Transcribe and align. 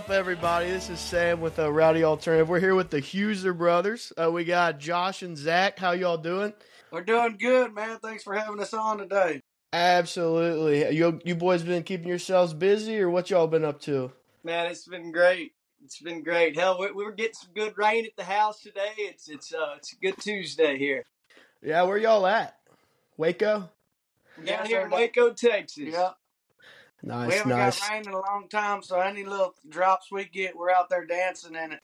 right, 0.00 0.08
what's 0.08 0.10
up, 0.10 0.18
everybody? 0.18 0.70
This 0.70 0.88
is 0.88 0.98
Sam 0.98 1.40
with 1.40 1.58
a 1.58 1.70
Rowdy 1.70 2.04
Alternative. 2.04 2.48
We're 2.48 2.60
here 2.60 2.74
with 2.74 2.90
the 2.90 3.00
Huser 3.00 3.56
brothers. 3.56 4.12
Uh, 4.16 4.30
we 4.30 4.44
got 4.44 4.78
Josh 4.78 5.22
and 5.22 5.36
Zach. 5.36 5.78
How 5.78 5.92
y'all 5.92 6.16
doing? 6.16 6.54
We're 6.90 7.02
doing 7.02 7.36
good, 7.38 7.74
man. 7.74 7.98
Thanks 7.98 8.22
for 8.22 8.34
having 8.34 8.60
us 8.60 8.72
on 8.72 8.98
today. 8.98 9.42
Absolutely. 9.72 10.96
You 10.96 11.20
you 11.24 11.34
boys 11.34 11.62
been 11.62 11.82
keeping 11.82 12.08
yourselves 12.08 12.54
busy, 12.54 12.98
or 13.00 13.10
what 13.10 13.30
y'all 13.30 13.46
been 13.46 13.64
up 13.64 13.80
to? 13.82 14.10
Man, 14.42 14.66
it's 14.66 14.88
been 14.88 15.12
great. 15.12 15.52
It's 15.84 16.00
been 16.00 16.22
great. 16.22 16.56
Hell, 16.56 16.80
we, 16.80 16.90
we 16.92 17.04
were 17.04 17.12
getting 17.12 17.34
some 17.34 17.52
good 17.54 17.76
rain 17.76 18.04
at 18.04 18.16
the 18.16 18.24
house 18.24 18.62
today. 18.62 18.92
It's 18.96 19.28
it's 19.28 19.52
uh 19.52 19.74
it's 19.76 19.92
a 19.92 19.96
good 19.96 20.16
Tuesday 20.18 20.78
here. 20.78 21.04
Yeah, 21.62 21.82
where 21.82 21.98
y'all 21.98 22.26
at? 22.26 22.56
Waco. 23.16 23.70
We're 24.38 24.44
Yeah, 24.44 24.56
down 24.56 24.66
here 24.66 24.80
in 24.82 24.90
Waco, 24.90 25.32
Texas. 25.34 25.92
Yeah. 25.92 26.10
Nice, 27.02 27.28
we 27.28 27.34
haven't 27.34 27.50
nice. 27.50 27.80
got 27.80 27.90
rain 27.90 28.02
in 28.06 28.12
a 28.12 28.20
long 28.20 28.46
time, 28.48 28.82
so 28.82 29.00
any 29.00 29.24
little 29.24 29.54
drops 29.68 30.10
we 30.12 30.26
get, 30.26 30.56
we're 30.56 30.70
out 30.70 30.90
there 30.90 31.06
dancing 31.06 31.54
in 31.54 31.72
it. 31.72 31.80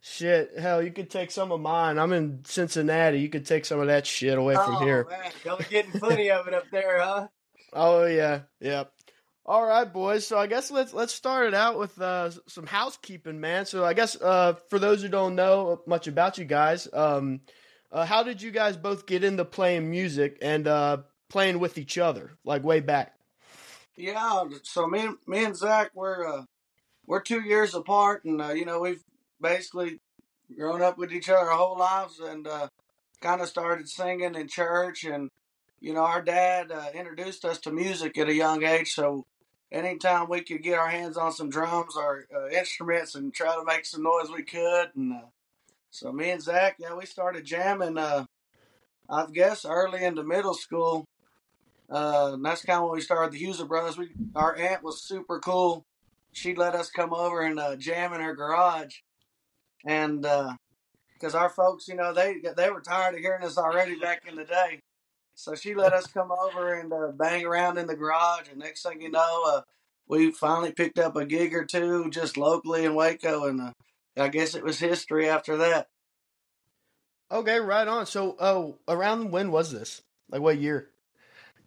Shit, 0.00 0.52
hell, 0.56 0.80
you 0.82 0.92
could 0.92 1.10
take 1.10 1.30
some 1.30 1.50
of 1.50 1.60
mine. 1.60 1.98
I'm 1.98 2.12
in 2.12 2.44
Cincinnati. 2.44 3.18
You 3.18 3.28
could 3.28 3.44
take 3.44 3.64
some 3.64 3.80
of 3.80 3.88
that 3.88 4.06
shit 4.06 4.38
away 4.38 4.54
from 4.54 4.76
oh, 4.76 4.84
here. 4.84 5.06
Man. 5.10 5.32
Y'all 5.44 5.60
getting 5.68 5.92
plenty 5.92 6.30
of 6.30 6.46
it 6.46 6.54
up 6.54 6.64
there, 6.70 7.00
huh? 7.00 7.28
Oh 7.72 8.04
yeah, 8.06 8.42
yep. 8.60 8.92
All 9.44 9.66
right, 9.66 9.90
boys. 9.90 10.26
So 10.26 10.38
I 10.38 10.46
guess 10.46 10.70
let's 10.70 10.92
let's 10.92 11.12
start 11.12 11.48
it 11.48 11.54
out 11.54 11.78
with 11.78 12.00
uh, 12.00 12.30
some 12.46 12.66
housekeeping, 12.66 13.40
man. 13.40 13.66
So 13.66 13.84
I 13.84 13.92
guess 13.92 14.16
uh, 14.20 14.54
for 14.68 14.78
those 14.78 15.02
who 15.02 15.08
don't 15.08 15.34
know 15.34 15.82
much 15.86 16.06
about 16.06 16.38
you 16.38 16.44
guys, 16.44 16.86
um, 16.92 17.40
uh, 17.90 18.04
how 18.04 18.22
did 18.22 18.40
you 18.40 18.50
guys 18.50 18.76
both 18.76 19.06
get 19.06 19.24
into 19.24 19.44
playing 19.44 19.90
music 19.90 20.38
and 20.42 20.68
uh, 20.68 20.98
playing 21.28 21.58
with 21.58 21.76
each 21.76 21.98
other, 21.98 22.30
like 22.44 22.62
way 22.62 22.80
back? 22.80 23.17
Yeah, 23.98 24.44
so 24.64 24.88
me, 24.88 25.02
and- 25.02 25.18
me 25.28 25.44
and 25.44 25.56
Zach, 25.56 25.92
we're 25.94 26.26
uh, 26.28 26.44
we're 27.06 27.22
two 27.22 27.42
years 27.42 27.74
apart, 27.74 28.24
and 28.24 28.42
uh, 28.42 28.50
you 28.50 28.64
know 28.66 28.80
we've 28.80 29.02
basically 29.40 30.00
grown 30.56 30.82
up 30.82 30.98
with 30.98 31.12
each 31.12 31.30
other 31.30 31.50
our 31.50 31.56
whole 31.58 31.78
lives, 31.78 32.20
and 32.20 32.46
uh, 32.48 32.68
kind 33.22 33.40
of 33.42 33.48
started 33.48 33.88
singing 33.88 34.34
in 34.36 34.48
church, 34.48 35.04
and 35.04 35.30
you 35.80 35.94
know 35.94 36.04
our 36.04 36.22
dad 36.22 36.72
uh, 36.72 36.88
introduced 36.94 37.44
us 37.44 37.58
to 37.60 37.72
music 37.72 38.18
at 38.18 38.28
a 38.30 38.34
young 38.34 38.64
age, 38.64 38.94
so 38.94 39.26
anytime 39.72 40.28
we 40.28 40.42
could 40.42 40.62
get 40.62 40.78
our 40.78 40.90
hands 40.90 41.16
on 41.18 41.32
some 41.32 41.50
drums 41.50 41.96
or 41.96 42.26
uh, 42.34 42.48
instruments 42.50 43.16
and 43.16 43.34
try 43.34 43.54
to 43.56 43.64
make 43.64 43.86
some 43.86 44.04
noise, 44.04 44.30
we 44.34 44.44
could, 44.44 44.90
and 44.96 45.12
uh, 45.14 45.26
so 45.90 46.12
me 46.12 46.30
and 46.30 46.42
Zach, 46.42 46.76
yeah, 46.80 46.94
we 46.94 47.06
started 47.06 47.44
jamming. 47.46 47.98
Uh, 47.98 48.26
I 49.10 49.26
guess 49.32 49.64
early 49.66 50.04
into 50.04 50.24
middle 50.24 50.54
school. 50.54 51.06
Uh, 51.90 52.32
and 52.34 52.44
that's 52.44 52.64
kind 52.64 52.78
of 52.78 52.84
when 52.84 52.92
we 52.92 53.00
started 53.00 53.32
the 53.32 53.42
Huser 53.44 53.66
Brothers. 53.66 53.96
We 53.96 54.10
our 54.34 54.56
aunt 54.56 54.82
was 54.82 55.02
super 55.02 55.40
cool. 55.40 55.84
She 56.32 56.54
let 56.54 56.74
us 56.74 56.90
come 56.90 57.14
over 57.14 57.40
and 57.40 57.58
uh, 57.58 57.76
jam 57.76 58.12
in 58.12 58.20
her 58.20 58.34
garage, 58.34 58.96
and 59.86 60.26
because 61.18 61.34
our 61.34 61.48
folks, 61.48 61.88
you 61.88 61.94
know, 61.94 62.12
they 62.12 62.36
they 62.56 62.70
were 62.70 62.80
tired 62.80 63.14
of 63.14 63.20
hearing 63.20 63.42
us 63.42 63.56
already 63.58 63.98
back 63.98 64.22
in 64.28 64.36
the 64.36 64.44
day, 64.44 64.80
so 65.34 65.54
she 65.54 65.74
let 65.74 65.92
us 65.92 66.06
come 66.06 66.30
over 66.30 66.74
and 66.74 66.92
uh, 66.92 67.12
bang 67.12 67.44
around 67.44 67.78
in 67.78 67.86
the 67.86 67.96
garage. 67.96 68.48
And 68.50 68.58
next 68.58 68.82
thing 68.82 69.00
you 69.00 69.10
know, 69.10 69.42
uh, 69.46 69.60
we 70.08 70.30
finally 70.30 70.72
picked 70.72 70.98
up 70.98 71.16
a 71.16 71.24
gig 71.24 71.54
or 71.54 71.64
two 71.64 72.10
just 72.10 72.36
locally 72.36 72.84
in 72.84 72.94
Waco, 72.94 73.46
and 73.46 73.60
uh, 73.60 73.72
I 74.16 74.28
guess 74.28 74.54
it 74.54 74.64
was 74.64 74.78
history 74.78 75.28
after 75.28 75.56
that. 75.58 75.88
Okay, 77.30 77.60
right 77.60 77.86
on. 77.86 78.06
So, 78.06 78.36
oh, 78.40 78.78
around 78.88 79.30
when 79.30 79.50
was 79.50 79.70
this? 79.70 80.02
Like 80.30 80.40
what 80.40 80.58
year? 80.58 80.90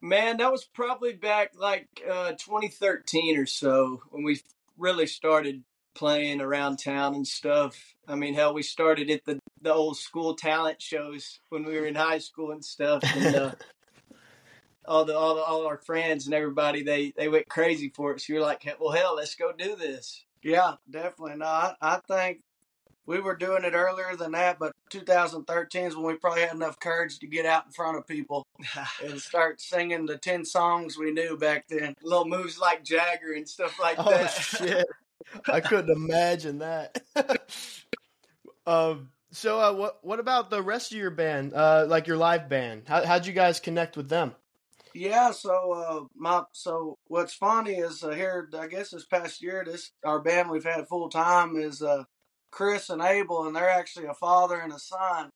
Man, 0.01 0.38
that 0.38 0.51
was 0.51 0.66
probably 0.66 1.13
back 1.13 1.51
like 1.56 1.88
uh 2.09 2.31
2013 2.31 3.38
or 3.38 3.45
so 3.45 4.01
when 4.09 4.23
we 4.23 4.41
really 4.78 5.06
started 5.06 5.63
playing 5.94 6.41
around 6.41 6.78
town 6.78 7.13
and 7.13 7.28
stuff. 7.28 7.95
I 8.07 8.16
mean, 8.16 8.34
hell, 8.34 8.53
we 8.53 8.63
started 8.63 9.09
at 9.09 9.25
the 9.25 9.39
the 9.62 9.73
old 9.73 9.97
school 9.97 10.35
talent 10.35 10.81
shows 10.81 11.39
when 11.50 11.63
we 11.63 11.79
were 11.79 11.85
in 11.85 11.95
high 11.95 12.17
school 12.17 12.51
and 12.51 12.66
stuff, 12.66 13.03
and 13.16 13.35
uh, 13.35 13.51
all 14.85 15.06
the 15.06 15.16
all 15.16 15.35
the, 15.35 15.41
all 15.41 15.67
our 15.67 15.78
friends 15.78 16.25
and 16.25 16.33
everybody 16.33 16.83
they 16.83 17.13
they 17.16 17.28
went 17.28 17.47
crazy 17.47 17.91
for 17.95 18.13
it. 18.13 18.22
So 18.22 18.33
you're 18.33 18.41
like, 18.41 18.66
well, 18.79 18.91
hell, 18.91 19.16
let's 19.16 19.35
go 19.35 19.51
do 19.51 19.75
this. 19.75 20.25
Yeah, 20.44 20.73
definitely. 20.89 21.35
No, 21.38 21.45
I, 21.45 21.75
I 21.81 22.00
think 22.07 22.41
we 23.06 23.19
were 23.19 23.35
doing 23.35 23.63
it 23.63 23.73
earlier 23.73 24.16
than 24.16 24.31
that, 24.34 24.59
but 24.59 24.73
2013 24.89 25.85
is 25.85 25.95
when 25.95 26.06
we 26.06 26.16
probably 26.16 26.41
had 26.41 26.53
enough 26.53 26.79
courage 26.79 27.19
to 27.19 27.28
get 27.28 27.45
out 27.45 27.66
in 27.66 27.72
front 27.72 27.97
of 27.97 28.07
people 28.07 28.45
and 29.03 29.19
start 29.19 29.59
singing 29.62 30.06
the 30.06 30.17
10 30.17 30.45
songs 30.45 30.97
we 30.97 31.12
knew 31.12 31.38
back 31.38 31.67
then. 31.67 31.95
Little 32.03 32.25
moves 32.25 32.59
like 32.59 32.84
Jagger 32.84 33.34
and 33.34 33.47
stuff 33.47 33.79
like 33.79 33.95
Oh 34.00 34.09
that. 34.09 34.28
shit! 34.31 34.85
I 35.47 35.59
couldn't 35.62 35.95
imagine 35.95 36.59
that. 36.59 37.01
um. 38.67 39.09
So, 39.33 39.62
uh, 39.62 39.73
what 39.73 40.00
what 40.03 40.19
about 40.19 40.50
the 40.50 40.62
rest 40.62 40.91
of 40.91 40.97
your 40.97 41.09
band? 41.09 41.53
Uh, 41.53 41.85
like 41.88 42.06
your 42.06 42.18
live 42.18 42.50
band? 42.50 42.83
How 42.88 43.06
how'd 43.06 43.25
you 43.25 43.31
guys 43.33 43.62
connect 43.62 43.95
with 43.95 44.09
them? 44.09 44.35
Yeah, 44.94 45.31
so 45.31 45.72
uh, 45.72 46.03
my 46.16 46.44
so 46.51 46.97
what's 47.07 47.33
funny 47.33 47.75
is 47.75 48.03
uh, 48.03 48.09
here 48.09 48.50
I 48.59 48.68
guess 48.68 48.89
this 48.89 49.06
past 49.06 49.41
year 49.41 49.63
this 49.66 49.91
our 50.03 50.19
band 50.19 50.50
we've 50.50 50.66
had 50.66 50.88
full 50.89 51.07
time 51.09 51.56
is 51.56 51.81
uh, 51.81 52.03
Chris 52.51 52.89
and 52.89 53.01
Abel 53.01 53.47
and 53.47 53.56
they're 53.56 53.69
actually 53.69 54.06
a 54.06 54.13
father 54.13 54.59
and 54.59 54.73
a 54.73 54.79
son 54.79 55.29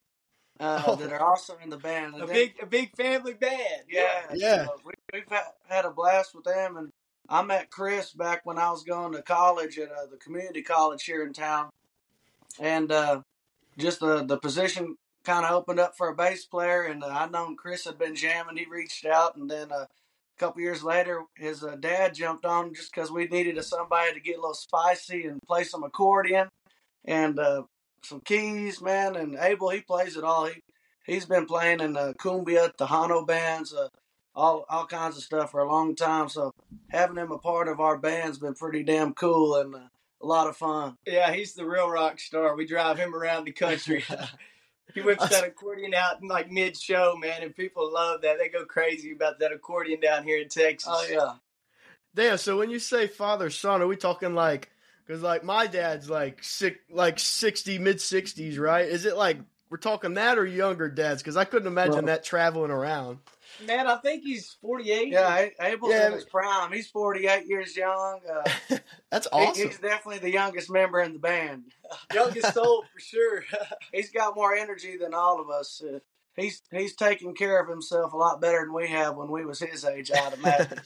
uh, 0.60 0.84
Oh. 0.88 0.96
that 0.96 1.12
are 1.12 1.20
also 1.26 1.58
in 1.64 1.70
the 1.70 1.78
band. 1.78 2.14
And 2.14 2.24
a 2.24 2.28
then- 2.28 2.36
big 2.36 2.54
a 2.62 2.66
big 2.66 2.96
family 2.96 3.34
band. 3.34 3.84
Yeah, 3.90 4.26
Yeah. 4.34 4.66
so 4.66 4.76
we, 4.86 4.94
we've 5.14 5.24
had, 5.30 5.44
had 5.68 5.86
a 5.86 5.92
blast 5.92 6.36
with 6.36 6.44
them, 6.46 6.78
and 6.78 6.92
I 7.28 7.42
met 7.42 7.72
Chris 7.72 8.12
back 8.14 8.42
when 8.46 8.58
I 8.58 8.70
was 8.70 8.84
going 8.84 9.14
to 9.14 9.22
college 9.22 9.80
at 9.80 9.92
uh, 9.92 10.06
the 10.12 10.18
community 10.18 10.62
college 10.62 11.04
here 11.04 11.24
in 11.26 11.34
town, 11.34 11.70
and 12.60 12.92
uh, 12.92 13.22
just 13.78 14.00
the 14.00 14.24
the 14.24 14.38
position 14.38 14.96
kind 15.24 15.46
of 15.46 15.52
opened 15.52 15.80
up 15.80 15.98
for 15.98 16.10
a 16.10 16.16
bass 16.16 16.46
player, 16.46 16.84
and 16.84 17.04
uh, 17.04 17.08
I'd 17.08 17.32
known 17.32 17.56
Chris 17.58 17.86
had 17.86 17.98
been 17.98 18.16
jamming. 18.16 18.58
He 18.58 18.66
reached 18.66 19.06
out, 19.06 19.36
and 19.38 19.50
then 19.50 19.72
uh, 19.72 19.86
a 19.86 20.40
couple 20.40 20.62
years 20.62 20.84
later, 20.84 21.24
his 21.36 21.64
uh, 21.64 21.76
dad 21.78 22.14
jumped 22.14 22.46
on 22.46 22.74
just 22.74 22.94
because 22.94 23.10
we 23.12 23.26
needed 23.28 23.58
a, 23.58 23.64
somebody 23.64 24.14
to 24.14 24.20
get 24.20 24.38
a 24.38 24.42
little 24.42 24.54
spicy 24.54 25.26
and 25.26 25.42
play 25.48 25.64
some 25.64 25.84
accordion 25.84 26.48
and 27.06 27.40
uh, 27.40 27.64
some 28.04 28.22
keys, 28.22 28.82
man. 28.82 29.16
And 29.16 29.38
Abel, 29.40 29.70
he 29.70 29.82
plays 29.82 30.18
it 30.18 30.24
all. 30.24 30.46
He 30.46 30.62
he's 31.06 31.26
been 31.26 31.46
playing 31.46 31.80
in 31.80 31.94
the 31.94 32.14
cumbia, 32.20 32.76
Tejano 32.76 33.26
bands, 33.26 33.74
uh, 33.74 33.88
all 34.36 34.66
all 34.70 34.86
kinds 34.86 35.18
of 35.18 35.24
stuff 35.24 35.52
for 35.52 35.62
a 35.62 35.72
long 35.72 35.96
time. 35.96 36.30
So 36.30 36.52
having 36.90 37.18
him 37.18 37.32
a 37.32 37.38
part 37.38 37.68
of 37.68 37.80
our 37.80 37.98
band's 37.98 38.40
been 38.40 38.56
pretty 38.56 38.84
damn 38.84 39.14
cool 39.14 39.56
and 39.56 39.76
uh, 39.76 39.80
a 40.22 40.26
lot 40.26 40.48
of 40.48 40.58
fun. 40.58 40.96
Yeah, 41.06 41.32
he's 41.34 41.54
the 41.54 41.66
real 41.66 41.90
rock 41.90 42.20
star. 42.20 42.56
We 42.56 42.66
drive 42.66 42.98
him 42.98 43.16
around 43.16 43.46
the 43.46 43.52
country. 43.52 44.04
he 44.94 45.02
whips 45.02 45.30
that 45.30 45.46
accordion 45.46 45.94
out 45.94 46.22
in 46.22 46.28
like 46.28 46.52
mid 46.52 46.78
show, 46.78 47.16
man, 47.20 47.44
and 47.44 47.56
people 47.56 47.94
love 47.94 48.22
that. 48.22 48.38
They 48.40 48.50
go 48.50 48.66
crazy 48.66 49.12
about 49.12 49.40
that 49.40 49.52
accordion 49.52 50.00
down 50.00 50.24
here 50.24 50.42
in 50.42 50.50
Texas. 50.50 50.90
Oh 50.92 51.06
yeah, 51.10 51.34
Damn. 52.14 52.38
So 52.38 52.58
when 52.58 52.70
you 52.70 52.80
say 52.80 53.08
father 53.08 53.50
son, 53.50 53.82
are 53.82 53.88
we 53.88 53.96
talking 53.96 54.34
like? 54.34 54.72
Because 55.06 55.22
like 55.22 55.44
my 55.44 55.68
dad's 55.68 56.10
like 56.10 56.44
sick, 56.44 56.80
like 56.90 57.20
sixty, 57.20 57.78
mid 57.78 58.02
sixties, 58.02 58.58
right? 58.58 58.88
Is 58.88 59.06
it 59.06 59.16
like 59.18 59.38
we're 59.70 59.78
talking 59.78 60.16
that 60.16 60.38
or 60.38 60.46
younger 60.46 60.90
dads? 60.90 61.22
Because 61.22 61.38
I 61.38 61.46
couldn't 61.46 61.68
imagine 61.68 61.94
Well- 61.94 62.04
that 62.04 62.24
traveling 62.24 62.72
around. 62.72 63.20
Man, 63.66 63.88
I 63.88 63.96
think 63.98 64.24
he's 64.24 64.58
48. 64.60 65.14
yeah. 65.14 65.38
A- 65.38 65.54
Abel's 65.62 65.92
Yeah, 65.94 66.08
in 66.08 66.14
his 66.14 66.26
prime. 66.26 66.74
He's 66.74 66.90
forty 66.90 67.26
eight 67.28 67.46
years 67.46 67.78
young. 67.78 68.20
Uh, 68.30 68.78
That's 69.12 69.28
he- 69.32 69.32
awesome. 69.32 69.68
he's 69.70 69.80
definitely 69.80 70.20
the 70.20 70.32
youngest 70.34 70.70
member 70.70 71.00
in 71.00 71.14
the 71.14 71.20
band. 71.20 71.64
Youngest 72.14 72.54
soul 72.54 72.84
for 72.92 73.00
sure. 73.00 73.46
He's 73.94 74.10
got 74.12 74.36
more 74.36 74.54
energy 74.56 74.98
than 74.98 75.14
all 75.14 75.40
of 75.40 75.50
us. 75.50 75.82
Uh, 75.82 76.00
he's 76.36 76.64
he's 76.72 76.96
taking 76.96 77.34
care 77.34 77.62
of 77.62 77.70
himself 77.70 78.12
a 78.12 78.18
lot 78.18 78.42
better 78.42 78.60
than 78.62 78.74
we 78.74 78.90
have 78.90 79.16
when 79.16 79.30
we 79.32 79.46
was 79.46 79.60
his 79.60 79.86
age. 79.86 80.12
I'd 80.12 80.34
imagine. 80.34 80.82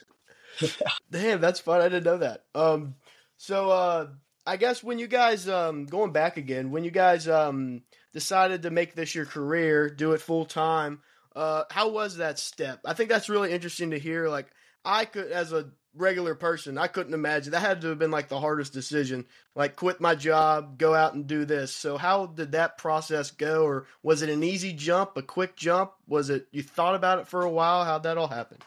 Damn, 1.09 1.41
that's 1.41 1.59
fun. 1.59 1.81
I 1.81 1.89
didn't 1.89 2.03
know 2.03 2.17
that. 2.17 2.43
Um, 2.53 2.95
so 3.39 3.71
uh, 3.71 4.07
I 4.45 4.57
guess 4.57 4.83
when 4.83 4.99
you 4.99 5.07
guys 5.07 5.47
um 5.47 5.85
going 5.85 6.11
back 6.11 6.35
again, 6.35 6.71
when 6.71 6.83
you 6.83 6.91
guys 6.91 7.25
um 7.27 7.83
decided 8.13 8.63
to 8.63 8.69
make 8.69 8.95
this 8.95 9.15
your 9.15 9.25
career, 9.25 9.89
do 9.89 10.11
it 10.11 10.19
full 10.19 10.43
time, 10.43 10.99
uh, 11.37 11.63
how 11.71 11.89
was 11.89 12.17
that 12.17 12.37
step? 12.37 12.81
I 12.83 12.93
think 12.93 13.09
that's 13.09 13.29
really 13.29 13.53
interesting 13.53 13.91
to 13.91 13.99
hear. 13.99 14.27
Like 14.27 14.47
I 14.83 15.05
could, 15.05 15.31
as 15.31 15.53
a 15.53 15.69
regular 15.95 16.35
person, 16.35 16.77
I 16.77 16.87
couldn't 16.87 17.13
imagine 17.13 17.53
that 17.53 17.61
had 17.61 17.79
to 17.81 17.87
have 17.87 17.99
been 17.99 18.11
like 18.11 18.27
the 18.27 18.41
hardest 18.41 18.73
decision. 18.73 19.25
Like 19.55 19.77
quit 19.77 20.01
my 20.01 20.15
job, 20.15 20.77
go 20.77 20.93
out 20.93 21.13
and 21.13 21.25
do 21.25 21.45
this. 21.45 21.73
So 21.73 21.97
how 21.97 22.25
did 22.25 22.51
that 22.51 22.77
process 22.77 23.31
go, 23.31 23.63
or 23.63 23.85
was 24.03 24.21
it 24.21 24.29
an 24.29 24.43
easy 24.43 24.73
jump, 24.73 25.15
a 25.15 25.21
quick 25.21 25.55
jump? 25.55 25.93
Was 26.07 26.29
it 26.29 26.47
you 26.51 26.61
thought 26.61 26.95
about 26.95 27.19
it 27.19 27.29
for 27.29 27.43
a 27.43 27.49
while? 27.49 27.85
How'd 27.85 28.03
that 28.03 28.17
all 28.17 28.27
happen? 28.27 28.57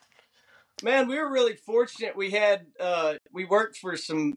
Man, 0.82 1.08
we 1.08 1.18
were 1.18 1.30
really 1.30 1.56
fortunate. 1.56 2.16
We 2.16 2.30
had 2.30 2.66
uh 2.80 3.14
we 3.32 3.44
worked 3.44 3.76
for 3.76 3.98
some 3.98 4.34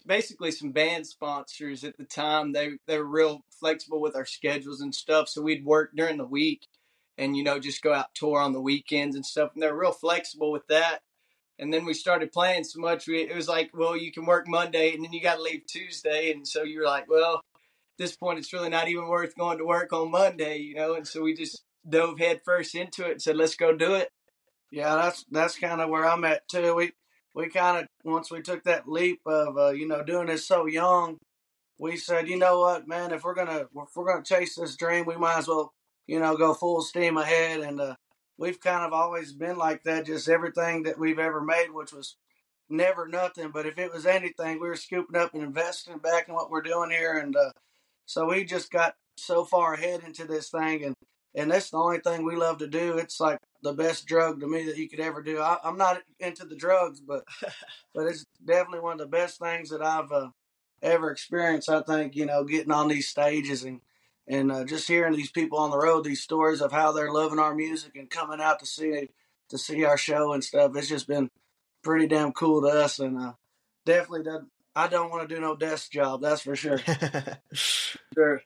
basically 0.00 0.50
some 0.50 0.72
band 0.72 1.06
sponsors 1.06 1.84
at 1.84 1.96
the 1.98 2.04
time. 2.04 2.52
They 2.52 2.72
they 2.86 2.98
were 2.98 3.04
real 3.04 3.40
flexible 3.60 4.00
with 4.00 4.16
our 4.16 4.26
schedules 4.26 4.80
and 4.80 4.94
stuff. 4.94 5.28
So 5.28 5.42
we'd 5.42 5.64
work 5.64 5.90
during 5.96 6.18
the 6.18 6.26
week 6.26 6.66
and 7.18 7.36
you 7.36 7.44
know 7.44 7.58
just 7.58 7.82
go 7.82 7.92
out 7.94 8.14
tour 8.14 8.40
on 8.40 8.52
the 8.52 8.60
weekends 8.60 9.16
and 9.16 9.24
stuff. 9.26 9.50
And 9.54 9.62
they're 9.62 9.76
real 9.76 9.92
flexible 9.92 10.50
with 10.52 10.66
that. 10.68 11.00
and 11.58 11.72
then 11.72 11.84
we 11.84 11.94
started 11.94 12.32
playing 12.32 12.64
so 12.64 12.80
much. 12.80 13.06
We, 13.06 13.22
it 13.22 13.34
was 13.34 13.48
like, 13.48 13.70
well, 13.74 13.96
you 13.96 14.10
can 14.12 14.26
work 14.26 14.46
Monday, 14.48 14.92
and 14.92 15.04
then 15.04 15.12
you 15.12 15.22
got 15.22 15.36
to 15.36 15.42
leave 15.42 15.66
Tuesday, 15.66 16.32
and 16.32 16.46
so 16.46 16.62
you're 16.62 16.84
like, 16.86 17.08
well, 17.08 17.36
at 17.36 17.98
this 17.98 18.16
point, 18.16 18.38
it's 18.38 18.52
really 18.52 18.70
not 18.70 18.88
even 18.88 19.06
worth 19.08 19.36
going 19.36 19.58
to 19.58 19.64
work 19.64 19.92
on 19.92 20.10
Monday, 20.10 20.58
you 20.58 20.74
know. 20.74 20.94
And 20.94 21.06
so 21.06 21.22
we 21.22 21.34
just 21.34 21.62
dove 21.88 22.18
headfirst 22.18 22.74
into 22.74 23.04
it 23.06 23.12
and 23.12 23.22
said, 23.22 23.36
let's 23.36 23.54
go 23.56 23.76
do 23.76 23.94
it. 23.94 24.10
Yeah, 24.70 24.96
that's 24.96 25.24
that's 25.30 25.58
kind 25.58 25.80
of 25.80 25.90
where 25.90 26.04
I'm 26.06 26.24
at 26.24 26.48
too. 26.48 26.74
We 26.74 26.92
we 27.34 27.48
kind 27.48 27.78
of 27.78 27.88
once 28.04 28.30
we 28.30 28.40
took 28.40 28.64
that 28.64 28.88
leap 28.88 29.20
of 29.26 29.58
uh, 29.58 29.70
you 29.70 29.86
know 29.88 30.02
doing 30.02 30.26
this 30.26 30.46
so 30.46 30.66
young, 30.66 31.18
we 31.78 31.96
said, 31.96 32.28
you 32.28 32.38
know 32.38 32.60
what, 32.60 32.88
man, 32.88 33.12
if 33.12 33.24
we're 33.24 33.34
gonna 33.34 33.66
if 33.76 33.96
we're 33.96 34.06
gonna 34.06 34.24
chase 34.24 34.56
this 34.56 34.76
dream, 34.76 35.04
we 35.06 35.16
might 35.16 35.38
as 35.38 35.48
well 35.48 35.72
you 36.06 36.20
know 36.20 36.36
go 36.36 36.54
full 36.54 36.80
steam 36.82 37.16
ahead. 37.16 37.60
And 37.60 37.80
uh, 37.80 37.96
we've 38.38 38.60
kind 38.60 38.84
of 38.84 38.92
always 38.92 39.32
been 39.32 39.56
like 39.56 39.82
that. 39.84 40.06
Just 40.06 40.28
everything 40.28 40.84
that 40.84 40.98
we've 40.98 41.18
ever 41.18 41.40
made, 41.40 41.68
which 41.72 41.92
was 41.92 42.16
never 42.70 43.06
nothing, 43.06 43.50
but 43.52 43.66
if 43.66 43.78
it 43.78 43.92
was 43.92 44.06
anything, 44.06 44.60
we 44.60 44.68
were 44.68 44.76
scooping 44.76 45.20
up 45.20 45.34
and 45.34 45.42
investing 45.42 45.98
back 45.98 46.28
in 46.28 46.34
what 46.34 46.50
we're 46.50 46.62
doing 46.62 46.90
here. 46.90 47.18
And 47.18 47.36
uh, 47.36 47.50
so 48.06 48.26
we 48.26 48.44
just 48.44 48.70
got 48.70 48.94
so 49.16 49.44
far 49.44 49.74
ahead 49.74 50.02
into 50.04 50.24
this 50.26 50.50
thing, 50.50 50.84
and 50.84 50.94
and 51.34 51.50
that's 51.50 51.70
the 51.70 51.78
only 51.78 51.98
thing 51.98 52.24
we 52.24 52.36
love 52.36 52.58
to 52.58 52.66
do. 52.66 52.98
It's 52.98 53.20
like 53.20 53.38
the 53.62 53.72
best 53.72 54.06
drug 54.06 54.40
to 54.40 54.46
me 54.46 54.66
that 54.66 54.76
you 54.76 54.88
could 54.88 55.00
ever 55.00 55.22
do. 55.22 55.40
I, 55.40 55.58
am 55.64 55.76
not 55.76 56.02
into 56.20 56.44
the 56.44 56.56
drugs, 56.56 57.00
but 57.00 57.24
but 57.94 58.06
it's 58.06 58.24
definitely 58.44 58.80
one 58.80 58.94
of 58.94 58.98
the 58.98 59.06
best 59.06 59.40
things 59.40 59.70
that 59.70 59.82
I've 59.82 60.12
uh, 60.12 60.28
ever 60.82 61.10
experienced. 61.10 61.68
I 61.68 61.82
think 61.82 62.14
you 62.14 62.26
know 62.26 62.44
getting 62.44 62.72
on 62.72 62.88
these 62.88 63.08
stages 63.08 63.64
and 63.64 63.80
and 64.26 64.50
uh, 64.50 64.64
just 64.64 64.88
hearing 64.88 65.14
these 65.14 65.30
people 65.30 65.58
on 65.58 65.70
the 65.70 65.78
road, 65.78 66.04
these 66.04 66.22
stories 66.22 66.62
of 66.62 66.72
how 66.72 66.92
they're 66.92 67.12
loving 67.12 67.38
our 67.38 67.54
music 67.54 67.96
and 67.96 68.08
coming 68.08 68.40
out 68.40 68.60
to 68.60 68.66
see 68.66 69.08
to 69.50 69.58
see 69.58 69.84
our 69.84 69.98
show 69.98 70.32
and 70.32 70.44
stuff. 70.44 70.72
It's 70.76 70.88
just 70.88 71.06
been 71.06 71.30
pretty 71.82 72.06
damn 72.06 72.32
cool 72.32 72.62
to 72.62 72.68
us, 72.68 72.98
and 72.98 73.18
uh, 73.18 73.32
definitely 73.84 74.24
does. 74.24 74.42
I 74.76 74.88
don't 74.88 75.10
want 75.10 75.28
to 75.28 75.34
do 75.34 75.40
no 75.40 75.54
desk 75.54 75.92
job. 75.92 76.22
That's 76.22 76.42
for 76.42 76.56
sure. 76.56 76.78
sure. 77.52 78.42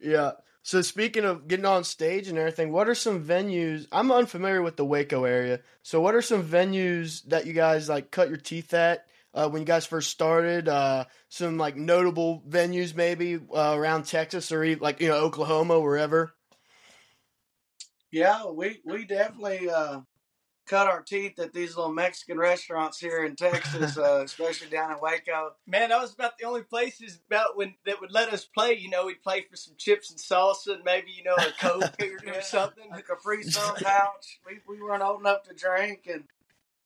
Yeah. 0.00 0.32
So 0.64 0.80
speaking 0.80 1.24
of 1.24 1.48
getting 1.48 1.66
on 1.66 1.82
stage 1.82 2.28
and 2.28 2.38
everything, 2.38 2.70
what 2.70 2.88
are 2.88 2.94
some 2.94 3.24
venues? 3.24 3.86
I'm 3.90 4.12
unfamiliar 4.12 4.62
with 4.62 4.76
the 4.76 4.84
Waco 4.84 5.24
area. 5.24 5.60
So 5.82 6.00
what 6.00 6.14
are 6.14 6.22
some 6.22 6.46
venues 6.46 7.24
that 7.24 7.46
you 7.46 7.52
guys 7.52 7.88
like 7.88 8.12
cut 8.12 8.28
your 8.28 8.36
teeth 8.36 8.72
at 8.72 9.06
uh, 9.34 9.48
when 9.48 9.62
you 9.62 9.66
guys 9.66 9.86
first 9.86 10.10
started? 10.10 10.68
Uh, 10.68 11.06
some 11.28 11.58
like 11.58 11.76
notable 11.76 12.44
venues 12.48 12.94
maybe 12.94 13.40
uh, 13.52 13.74
around 13.76 14.04
Texas 14.04 14.52
or 14.52 14.76
like 14.76 15.00
you 15.00 15.08
know 15.08 15.16
Oklahoma, 15.16 15.80
wherever. 15.80 16.32
Yeah, 18.12 18.46
we 18.46 18.80
we 18.84 19.04
definitely 19.04 19.68
uh, 19.68 20.02
cut 20.66 20.86
our 20.86 21.02
teeth 21.02 21.38
at 21.38 21.52
these 21.52 21.76
little 21.76 21.92
Mexican 21.92 22.38
restaurants 22.38 22.98
here 22.98 23.24
in 23.24 23.36
Texas, 23.36 23.98
uh, 23.98 24.22
especially 24.24 24.68
down 24.68 24.90
in 24.90 24.98
Waco. 25.00 25.52
Man, 25.66 25.90
that 25.90 26.00
was 26.00 26.14
about 26.14 26.38
the 26.38 26.46
only 26.46 26.62
places 26.62 27.20
about 27.26 27.56
when 27.56 27.74
that 27.84 28.00
would 28.00 28.12
let 28.12 28.32
us 28.32 28.44
play. 28.44 28.74
You 28.74 28.90
know, 28.90 29.06
we'd 29.06 29.22
play 29.22 29.44
for 29.48 29.56
some 29.56 29.74
chips 29.76 30.10
and 30.10 30.18
salsa, 30.18 30.74
and 30.74 30.84
maybe 30.84 31.10
you 31.10 31.24
know 31.24 31.34
a 31.34 31.52
coke 31.58 31.94
or, 32.00 32.26
yeah, 32.26 32.40
something, 32.40 32.90
Like 32.90 33.00
a 33.00 33.16
Capri 33.16 33.42
Sun 33.42 33.76
pouch. 33.82 34.40
We 34.46 34.58
we 34.68 34.82
weren't 34.82 35.02
old 35.02 35.20
enough 35.20 35.42
to 35.44 35.54
drink, 35.54 36.08
and 36.10 36.24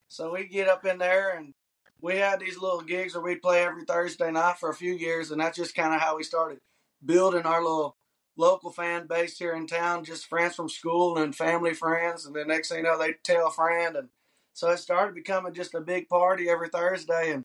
so 0.09 0.33
we'd 0.33 0.51
get 0.51 0.69
up 0.69 0.85
in 0.85 0.99
there 0.99 1.37
and. 1.37 1.55
We 1.99 2.19
had 2.19 2.41
these 2.41 2.59
little 2.59 2.83
gigs 2.83 3.15
where 3.15 3.25
we'd 3.25 3.41
play 3.41 3.65
every 3.65 3.87
Thursday 3.87 4.31
night 4.31 4.59
for 4.59 4.69
a 4.69 4.75
few 4.75 4.93
years, 4.93 5.31
and 5.31 5.41
that's 5.41 5.57
just 5.57 5.75
kind 5.75 5.95
of 5.95 6.01
how 6.01 6.19
we 6.19 6.25
started 6.25 6.59
building 7.03 7.45
our 7.45 7.63
little 7.63 7.97
local 8.37 8.71
fan 8.71 9.07
base 9.07 9.39
here 9.39 9.55
in 9.55 9.67
town, 9.67 10.05
just 10.05 10.27
friends 10.27 10.55
from 10.55 10.69
school 10.69 11.19
and 11.19 11.35
family 11.35 11.75
friends. 11.75 12.27
And 12.27 12.35
then 12.35 12.49
next 12.49 12.69
thing 12.69 12.79
you 12.79 12.85
know, 12.85 12.99
they 12.99 13.15
tell 13.23 13.49
a 13.49 13.51
friend. 13.51 13.97
And 13.97 14.09
so 14.53 14.71
it 14.71 14.79
started 14.79 15.15
becoming 15.15 15.55
just 15.55 15.75
a 15.75 15.81
big 15.81 16.09
party 16.09 16.49
every 16.49 16.69
Thursday. 16.69 17.33
And, 17.33 17.45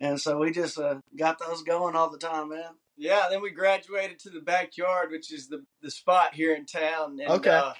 and 0.00 0.20
so 0.20 0.38
we 0.38 0.50
just 0.50 0.78
uh, 0.78 0.96
got 1.16 1.38
those 1.38 1.62
going 1.62 1.96
all 1.96 2.10
the 2.10 2.18
time, 2.18 2.50
man. 2.50 2.72
Yeah, 2.96 3.26
then 3.30 3.42
we 3.42 3.50
graduated 3.50 4.18
to 4.20 4.30
the 4.30 4.40
backyard, 4.40 5.10
which 5.10 5.32
is 5.32 5.48
the, 5.48 5.64
the 5.80 5.90
spot 5.90 6.34
here 6.34 6.54
in 6.54 6.66
town. 6.66 7.18
And, 7.20 7.30
okay. 7.30 7.50
Uh, 7.50 7.72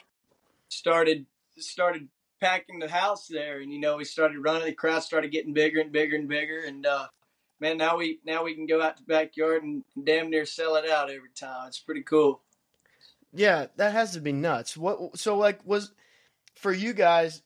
started 0.69 1.27
started 1.59 2.09
packing 2.41 2.79
the 2.79 2.89
house 2.89 3.29
there, 3.29 3.61
and 3.61 3.73
you 3.73 3.79
know 3.79 3.97
we 3.97 4.05
started 4.05 4.39
running. 4.39 4.65
The 4.65 4.73
crowd 4.73 5.03
started 5.03 5.31
getting 5.31 5.53
bigger 5.53 5.81
and 5.81 5.93
bigger 5.93 6.17
and 6.17 6.29
bigger, 6.29 6.63
and 6.67 6.85
uh, 6.87 7.07
man, 7.61 7.77
now 7.77 7.97
we 7.97 8.19
now 8.27 8.43
we 8.45 8.55
can 8.55 8.67
go 8.67 8.83
out 8.83 8.97
to 8.97 9.03
the 9.03 9.13
backyard 9.13 9.63
and 9.63 9.85
damn 10.03 10.31
near 10.31 10.45
sell 10.45 10.77
it 10.77 10.89
out 10.89 11.11
every 11.11 11.31
time. 11.35 11.69
It's 11.69 11.79
pretty 11.79 12.03
cool. 12.03 12.41
Yeah, 13.33 13.67
that 13.77 13.93
has 13.93 14.13
to 14.13 14.21
be 14.21 14.33
nuts. 14.33 14.77
What 14.77 15.19
so 15.19 15.37
like 15.37 15.61
was 15.65 15.93
for 16.55 16.73
you 16.73 16.93
guys 16.93 17.43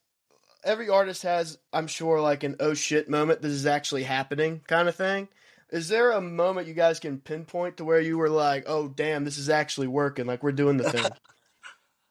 every 0.66 0.88
artist 0.88 1.22
has 1.22 1.58
I'm 1.72 1.86
sure 1.86 2.20
like 2.20 2.42
an 2.42 2.56
oh 2.60 2.74
shit 2.74 3.08
moment 3.08 3.40
this 3.40 3.52
is 3.52 3.66
actually 3.66 4.02
happening 4.02 4.60
kind 4.66 4.88
of 4.88 4.96
thing. 4.96 5.28
Is 5.70 5.88
there 5.88 6.12
a 6.12 6.20
moment 6.20 6.68
you 6.68 6.74
guys 6.74 7.00
can 7.00 7.18
pinpoint 7.18 7.78
to 7.78 7.84
where 7.84 8.00
you 8.00 8.18
were 8.18 8.28
like, 8.28 8.64
"Oh 8.68 8.88
damn, 8.88 9.24
this 9.24 9.36
is 9.38 9.48
actually 9.48 9.88
working. 9.88 10.26
Like 10.26 10.42
we're 10.42 10.52
doing 10.52 10.76
the 10.76 10.90
thing." 10.92 11.10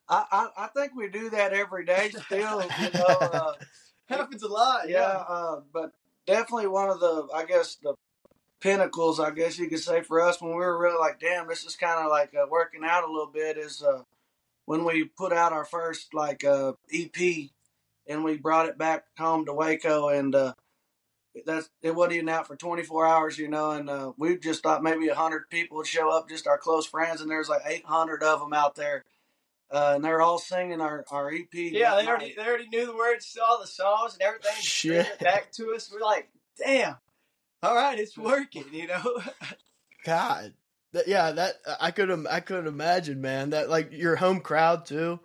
I, 0.10 0.26
I, 0.32 0.48
I 0.58 0.68
think 0.68 0.94
we 0.96 1.10
do 1.10 1.30
that 1.32 1.54
every 1.54 1.86
day 1.86 2.10
still, 2.10 2.62
you 2.62 2.90
know, 2.94 3.06
uh, 3.06 3.54
happens 4.08 4.44
a 4.44 4.48
lot. 4.48 4.90
Yeah, 4.90 5.00
yeah. 5.00 5.24
Uh, 5.28 5.62
but 5.74 5.94
definitely 6.28 6.68
one 6.68 6.90
of 6.90 7.00
the 7.00 7.28
I 7.34 7.46
guess 7.46 7.76
the 7.82 7.96
pinnacles, 8.66 9.20
I 9.20 9.30
guess 9.30 9.60
you 9.60 9.70
could 9.70 9.80
say, 9.80 10.02
for 10.02 10.20
us 10.20 10.42
when 10.42 10.50
we 10.52 10.58
were 10.58 10.80
really 10.80 10.98
like, 10.98 11.20
damn, 11.20 11.48
this 11.48 11.66
is 11.66 11.76
kind 11.76 12.04
of 12.04 12.10
like 12.10 12.34
uh, 12.34 12.48
working 12.50 12.82
out 12.84 13.08
a 13.08 13.12
little 13.12 13.32
bit. 13.32 13.58
Is 13.58 13.84
uh, 13.84 14.02
when 14.66 14.84
we 14.84 15.04
put 15.04 15.32
out 15.32 15.54
our 15.54 15.66
first 15.66 16.14
like 16.14 16.44
uh, 16.44 16.74
EP, 16.92 17.50
and 18.08 18.24
we 18.24 18.38
brought 18.38 18.68
it 18.68 18.78
back 18.78 19.06
home 19.18 19.46
to 19.46 19.54
Waco, 19.54 20.10
and 20.10 20.34
uh, 20.34 20.54
that's 21.46 21.70
it 21.84 21.94
wasn't 21.94 22.16
even 22.16 22.30
out 22.30 22.48
for 22.48 22.56
24 22.56 23.06
hours, 23.06 23.38
you 23.38 23.48
know. 23.48 23.72
And 23.72 23.88
uh, 23.88 24.14
we 24.18 24.36
just 24.38 24.64
thought 24.64 24.82
maybe 24.82 25.08
hundred 25.10 25.50
people 25.52 25.78
would 25.78 25.88
show 25.88 26.10
up, 26.10 26.28
just 26.28 26.48
our 26.48 26.58
close 26.58 26.88
friends, 26.88 27.22
and 27.22 27.30
there's 27.30 27.50
like 27.50 27.62
800 27.68 28.24
of 28.24 28.40
them 28.40 28.54
out 28.54 28.76
there. 28.76 29.04
Uh, 29.72 29.94
and 29.96 30.06
they're 30.06 30.22
all 30.22 30.38
singing 30.38 30.80
our, 30.80 31.04
our 31.10 31.32
EP. 31.32 31.48
Yeah, 31.54 31.96
they 31.96 32.08
already 32.08 32.28
night. 32.28 32.36
they 32.38 32.46
already 32.46 32.68
knew 32.68 32.86
the 32.86 32.96
words 32.96 33.32
to 33.34 33.44
all 33.44 33.60
the 33.60 33.68
songs 33.68 34.14
and 34.14 34.22
everything. 34.22 34.54
Shit. 34.62 35.20
Back 35.20 35.52
to 35.54 35.74
us, 35.76 35.92
we're 35.92 36.06
like, 36.06 36.30
damn, 36.64 36.98
all 37.66 37.76
right, 37.76 38.00
it's 38.00 38.18
working, 38.18 38.66
you 38.72 38.88
know. 38.88 39.22
God, 40.06 40.54
that, 40.94 41.08
yeah, 41.08 41.32
that 41.32 41.56
I 41.80 41.92
could 41.92 42.26
I 42.28 42.40
could 42.40 42.68
imagine, 42.68 43.22
man. 43.22 43.52
That 43.52 43.70
like 43.70 43.92
your 43.92 44.16
home 44.16 44.40
crowd 44.40 44.86
too. 44.86 45.20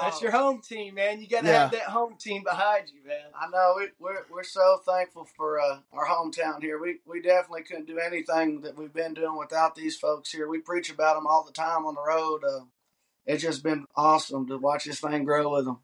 That's 0.00 0.22
your 0.22 0.30
home 0.30 0.62
team, 0.62 0.94
man. 0.94 1.20
You 1.20 1.28
got 1.28 1.42
to 1.42 1.48
yeah. 1.48 1.58
have 1.60 1.70
that 1.72 1.82
home 1.82 2.16
team 2.18 2.42
behind 2.42 2.88
you, 2.88 3.06
man. 3.06 3.26
I 3.38 3.48
know 3.50 3.74
we, 3.76 3.88
we're 3.98 4.24
we're 4.30 4.42
so 4.42 4.80
thankful 4.86 5.26
for 5.36 5.60
uh, 5.60 5.78
our 5.92 6.06
hometown 6.06 6.62
here. 6.62 6.80
We 6.80 7.00
we 7.04 7.20
definitely 7.20 7.64
couldn't 7.64 7.86
do 7.86 7.98
anything 7.98 8.62
that 8.62 8.76
we've 8.76 8.92
been 8.92 9.12
doing 9.12 9.36
without 9.36 9.74
these 9.74 9.96
folks 9.96 10.32
here. 10.32 10.48
We 10.48 10.60
preach 10.60 10.90
about 10.90 11.16
them 11.16 11.26
all 11.26 11.44
the 11.44 11.52
time 11.52 11.84
on 11.84 11.94
the 11.94 12.02
road. 12.02 12.42
Uh, 12.42 12.64
it's 13.26 13.42
just 13.42 13.62
been 13.62 13.86
awesome 13.94 14.48
to 14.48 14.56
watch 14.56 14.84
this 14.84 15.00
thing 15.00 15.24
grow 15.24 15.52
with 15.52 15.66
them. 15.66 15.78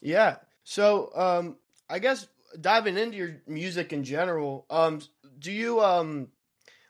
Yeah. 0.00 0.36
So 0.62 1.10
um, 1.14 1.56
I 1.90 1.98
guess 1.98 2.28
diving 2.60 2.96
into 2.96 3.16
your 3.16 3.36
music 3.46 3.92
in 3.92 4.04
general, 4.04 4.66
um, 4.70 5.00
do 5.38 5.52
you 5.52 5.80
um, 5.80 6.28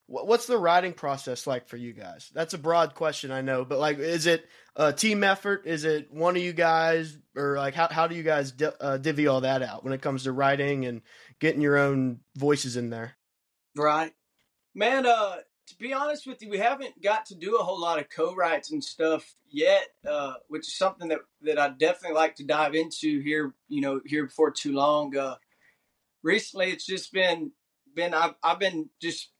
what's 0.06 0.46
the 0.46 0.58
writing 0.58 0.92
process 0.92 1.46
like 1.46 1.68
for 1.68 1.76
you 1.76 1.92
guys? 1.92 2.30
That's 2.32 2.54
a 2.54 2.58
broad 2.58 2.94
question, 2.94 3.30
I 3.30 3.40
know, 3.40 3.64
but 3.64 3.78
like, 3.78 3.98
is 3.98 4.26
it 4.26 4.46
a 4.76 4.92
team 4.92 5.24
effort? 5.24 5.66
Is 5.66 5.84
it 5.84 6.12
one 6.12 6.36
of 6.36 6.42
you 6.42 6.52
guys, 6.52 7.18
or 7.34 7.56
like, 7.56 7.74
how 7.74 7.88
how 7.90 8.06
do 8.06 8.14
you 8.14 8.22
guys 8.22 8.52
di- 8.52 8.72
uh, 8.80 8.98
divvy 8.98 9.26
all 9.26 9.40
that 9.40 9.62
out 9.62 9.84
when 9.84 9.92
it 9.92 10.02
comes 10.02 10.24
to 10.24 10.32
writing 10.32 10.86
and 10.86 11.02
getting 11.40 11.60
your 11.60 11.76
own 11.76 12.20
voices 12.36 12.76
in 12.76 12.90
there? 12.90 13.16
Right, 13.74 14.12
man. 14.74 15.06
Uh, 15.06 15.36
to 15.66 15.78
be 15.78 15.92
honest 15.92 16.28
with 16.28 16.40
you, 16.40 16.48
we 16.48 16.58
haven't 16.58 17.02
got 17.02 17.26
to 17.26 17.34
do 17.34 17.56
a 17.56 17.62
whole 17.62 17.80
lot 17.80 17.98
of 17.98 18.08
co-writes 18.08 18.70
and 18.70 18.82
stuff 18.82 19.34
yet, 19.50 19.88
uh, 20.08 20.34
which 20.48 20.68
is 20.68 20.76
something 20.76 21.08
that 21.08 21.18
that 21.42 21.58
I 21.58 21.70
definitely 21.70 22.16
like 22.16 22.36
to 22.36 22.44
dive 22.44 22.74
into 22.76 23.20
here. 23.20 23.54
You 23.68 23.80
know, 23.80 24.00
here 24.06 24.26
before 24.26 24.52
too 24.52 24.72
long. 24.72 25.16
Uh, 25.16 25.34
recently 26.26 26.70
it's 26.70 26.84
just 26.84 27.12
been 27.12 27.52
been 27.94 28.12
I've 28.12 28.34
I've 28.42 28.58
been 28.58 28.90
just 29.00 29.30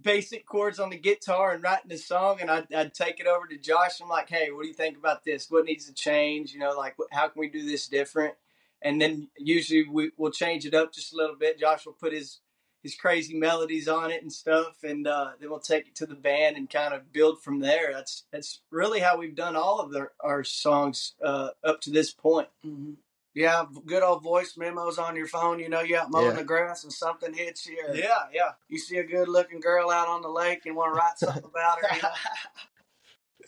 basic 0.00 0.46
chords 0.46 0.78
on 0.78 0.90
the 0.90 0.98
guitar 0.98 1.52
and 1.52 1.62
writing 1.62 1.88
the 1.88 1.96
song 1.96 2.38
and 2.40 2.50
I'd, 2.50 2.72
I'd, 2.72 2.94
take 2.94 3.18
it 3.18 3.26
over 3.26 3.46
to 3.46 3.58
josh. 3.58 4.00
I'm 4.00 4.08
like 4.08 4.28
hey 4.28 4.50
what 4.50 4.62
do 4.62 4.68
you 4.68 4.74
think 4.74 4.98
about 4.98 5.24
this? 5.24 5.50
What 5.50 5.64
needs 5.64 5.86
to 5.86 5.94
change? 5.94 6.52
You 6.52 6.58
know 6.58 6.72
like 6.72 6.96
how 7.12 7.28
can 7.28 7.40
we 7.40 7.48
do 7.48 7.64
this 7.64 7.86
different? 7.86 8.34
And 8.82 9.00
then 9.00 9.28
usually 9.36 9.88
we, 9.88 10.10
we'll 10.16 10.30
change 10.30 10.66
it 10.66 10.74
up 10.74 10.92
just 10.92 11.12
a 11.12 11.16
little 11.16 11.36
bit. 11.36 11.58
Josh 11.58 11.86
will 11.86 11.94
put 11.94 12.12
his 12.12 12.40
his 12.82 12.94
crazy 12.94 13.34
melodies 13.34 13.88
on 13.88 14.10
it 14.10 14.22
and 14.22 14.32
stuff 14.32 14.82
and 14.82 15.06
uh, 15.06 15.30
then 15.40 15.50
we'll 15.50 15.58
take 15.58 15.88
it 15.88 15.96
to 15.96 16.06
the 16.06 16.14
band 16.14 16.56
and 16.56 16.70
kind 16.70 16.92
of 16.92 17.12
build 17.12 17.40
from 17.40 17.60
there. 17.60 17.92
That's 17.92 18.24
that's 18.32 18.62
really 18.72 18.98
how 18.98 19.16
we've 19.16 19.36
done 19.36 19.54
all 19.54 19.78
of 19.78 19.92
the, 19.92 20.08
our 20.20 20.42
songs 20.42 21.14
uh, 21.24 21.50
up 21.62 21.80
to 21.82 21.90
this 21.90 22.12
point. 22.12 22.48
Mm-hmm 22.66 22.94
yeah, 23.38 23.64
good 23.86 24.02
old 24.02 24.24
voice 24.24 24.56
memos 24.56 24.98
on 24.98 25.14
your 25.14 25.28
phone. 25.28 25.60
You 25.60 25.68
know, 25.68 25.80
you 25.80 25.96
out 25.96 26.10
mowing 26.10 26.30
yeah. 26.30 26.38
the 26.38 26.44
grass 26.44 26.82
and 26.82 26.92
something 26.92 27.32
hits 27.32 27.66
you. 27.66 27.78
yeah, 27.94 28.26
yeah. 28.34 28.50
You 28.68 28.78
see 28.78 28.96
a 28.96 29.04
good 29.04 29.28
looking 29.28 29.60
girl 29.60 29.90
out 29.90 30.08
on 30.08 30.22
the 30.22 30.28
lake 30.28 30.66
and 30.66 30.74
want 30.74 30.92
to 30.92 30.98
write 30.98 31.18
something 31.18 31.44
about 31.48 31.78
her. 31.80 31.96
You 31.96 32.02
know? 32.02 32.08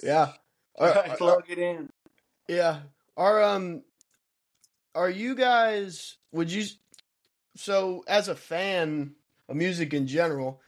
yeah. 0.03 0.33
Right, 0.81 1.19
plug 1.19 1.45
it 1.51 1.59
in. 1.59 1.91
Yeah. 2.49 2.79
Our 3.15 3.43
um 3.43 3.83
are 4.95 5.11
you 5.11 5.35
guys? 5.35 6.17
Would 6.33 6.51
you? 6.51 6.65
So, 7.55 8.03
as 8.09 8.29
a 8.29 8.35
fan 8.35 9.13
of 9.47 9.57
music 9.57 9.93
in 9.93 10.07
general, 10.07 10.63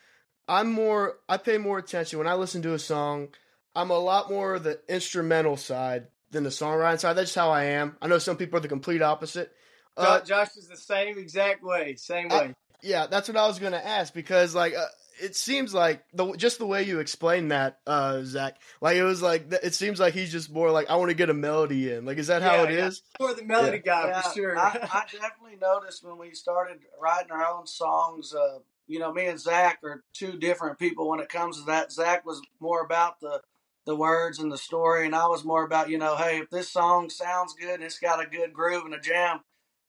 I'm 0.49 0.71
more. 0.71 1.21
I 1.31 1.39
pay 1.39 1.57
more 1.57 1.79
attention 1.79 2.19
when 2.19 2.29
I 2.29 2.35
listen 2.35 2.61
to 2.63 2.75
a 2.75 2.79
song. 2.79 3.29
I'm 3.75 3.89
a 3.89 3.99
lot 3.99 4.29
more 4.29 4.59
the 4.59 4.81
instrumental 4.87 5.57
side 5.57 6.09
than 6.33 6.43
the 6.43 6.51
songwriting 6.51 6.99
side. 6.99 7.15
That's 7.15 7.29
just 7.29 7.39
how 7.39 7.51
I 7.51 7.65
am. 7.65 7.97
I 8.03 8.09
know 8.09 8.19
some 8.19 8.37
people 8.37 8.59
are 8.59 8.63
the 8.63 8.69
complete 8.69 9.03
opposite. 9.03 9.53
Uh, 9.97 10.21
Josh 10.21 10.57
is 10.57 10.69
the 10.69 10.77
same 10.77 11.19
exact 11.19 11.63
way, 11.63 11.97
same 11.97 12.29
way. 12.29 12.37
I, 12.37 12.55
yeah, 12.83 13.07
that's 13.07 13.29
what 13.29 13.37
I 13.37 13.47
was 13.47 13.59
going 13.59 13.73
to 13.73 13.87
ask 13.87 14.13
because, 14.13 14.55
like, 14.55 14.75
uh, 14.75 14.87
it 15.21 15.37
seems 15.37 15.75
like 15.75 16.03
the 16.15 16.33
just 16.37 16.59
the 16.59 16.67
way 16.67 16.83
you 16.83 17.01
explained 17.01 17.51
that, 17.53 17.79
uh, 17.87 18.23
Zach. 18.25 18.57
Like 18.81 18.97
it 18.97 19.05
was 19.05 19.23
like 19.23 19.53
it 19.63 19.75
seems 19.75 20.01
like 20.01 20.15
he's 20.15 20.33
just 20.33 20.51
more 20.51 20.71
like 20.71 20.91
I 20.91 20.97
want 20.97 21.11
to 21.11 21.15
get 21.15 21.31
a 21.31 21.35
melody 21.35 21.93
in. 21.93 22.05
Like, 22.05 22.19
is 22.19 22.29
that 22.29 22.43
yeah, 22.43 22.49
how 22.49 22.65
it 22.65 22.73
yeah. 22.73 22.87
is? 22.87 23.03
For 23.19 23.35
the 23.35 23.45
melody 23.45 23.83
yeah. 23.85 24.11
guy, 24.11 24.21
for 24.23 24.35
sure. 24.35 24.59
I, 24.59 24.69
I, 24.93 25.05
definitely 25.13 25.59
noticed 25.61 26.05
when 26.05 26.19
we 26.19 26.35
started 26.35 26.79
writing 27.01 27.31
our 27.31 27.47
own 27.47 27.67
songs. 27.67 28.35
Uh, 28.35 28.59
you 28.87 28.99
know, 28.99 29.13
me 29.13 29.27
and 29.27 29.39
Zach 29.39 29.79
are 29.85 30.03
two 30.13 30.39
different 30.39 30.79
people 30.79 31.09
when 31.09 31.21
it 31.21 31.29
comes 31.29 31.59
to 31.59 31.67
that. 31.67 31.93
Zach 31.93 32.27
was 32.27 32.41
more 32.61 32.83
about 32.85 33.21
the 33.21 33.41
the 33.87 33.97
words 33.97 34.39
and 34.39 34.51
the 34.51 34.59
story, 34.59 35.07
and 35.07 35.15
I 35.15 35.27
was 35.27 35.45
more 35.45 35.65
about 35.65 35.91
you 35.91 35.99
know, 35.99 36.17
hey, 36.17 36.39
if 36.39 36.51
this 36.51 36.71
song 36.71 37.11
sounds 37.11 37.55
good 37.55 37.75
and 37.75 37.85
it's 37.85 37.99
got 37.99 38.25
a 38.25 38.29
good 38.29 38.53
groove 38.53 38.85
and 38.85 38.95
a 38.95 39.01
jam, 39.01 39.41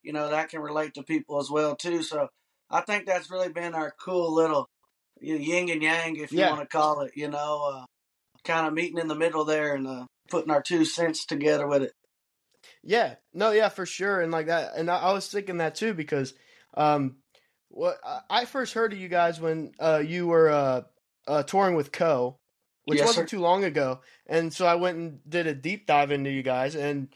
you 0.01 0.13
know, 0.13 0.29
that 0.29 0.49
can 0.49 0.61
relate 0.61 0.93
to 0.95 1.03
people 1.03 1.39
as 1.39 1.49
well 1.49 1.75
too. 1.75 2.03
So 2.03 2.29
I 2.69 2.81
think 2.81 3.05
that's 3.05 3.31
really 3.31 3.49
been 3.49 3.75
our 3.75 3.93
cool 3.99 4.33
little 4.33 4.67
yin 5.21 5.69
and 5.69 5.81
yang, 5.81 6.15
if 6.17 6.31
you 6.31 6.39
yeah. 6.39 6.49
want 6.49 6.61
to 6.61 6.67
call 6.67 7.01
it. 7.01 7.11
You 7.15 7.29
know, 7.29 7.71
uh, 7.73 7.85
kind 8.43 8.67
of 8.67 8.73
meeting 8.73 8.97
in 8.97 9.07
the 9.07 9.15
middle 9.15 9.45
there 9.45 9.75
and 9.75 9.87
uh, 9.87 10.05
putting 10.29 10.51
our 10.51 10.61
two 10.61 10.85
cents 10.85 11.25
together 11.25 11.67
with 11.67 11.83
it. 11.83 11.93
Yeah, 12.83 13.15
no, 13.33 13.51
yeah, 13.51 13.69
for 13.69 13.85
sure, 13.85 14.21
and 14.21 14.31
like 14.31 14.47
that, 14.47 14.75
and 14.75 14.89
I, 14.89 14.97
I 14.97 15.13
was 15.13 15.27
thinking 15.27 15.57
that 15.57 15.75
too 15.75 15.93
because, 15.93 16.33
um, 16.75 17.17
what 17.69 17.97
I 18.29 18.45
first 18.45 18.73
heard 18.73 18.93
of 18.93 18.99
you 18.99 19.07
guys 19.07 19.41
when 19.41 19.71
uh 19.79 20.01
you 20.05 20.27
were 20.27 20.49
uh, 20.49 20.81
uh 21.27 21.43
touring 21.43 21.75
with 21.75 21.91
Koe, 21.91 22.37
which 22.85 22.99
yes, 22.99 23.07
wasn't 23.07 23.29
sir. 23.29 23.37
too 23.37 23.41
long 23.41 23.63
ago, 23.63 24.01
and 24.27 24.53
so 24.53 24.65
I 24.65 24.75
went 24.75 24.97
and 24.97 25.19
did 25.27 25.47
a 25.47 25.53
deep 25.53 25.87
dive 25.87 26.11
into 26.11 26.29
you 26.29 26.43
guys, 26.43 26.75
and 26.75 27.09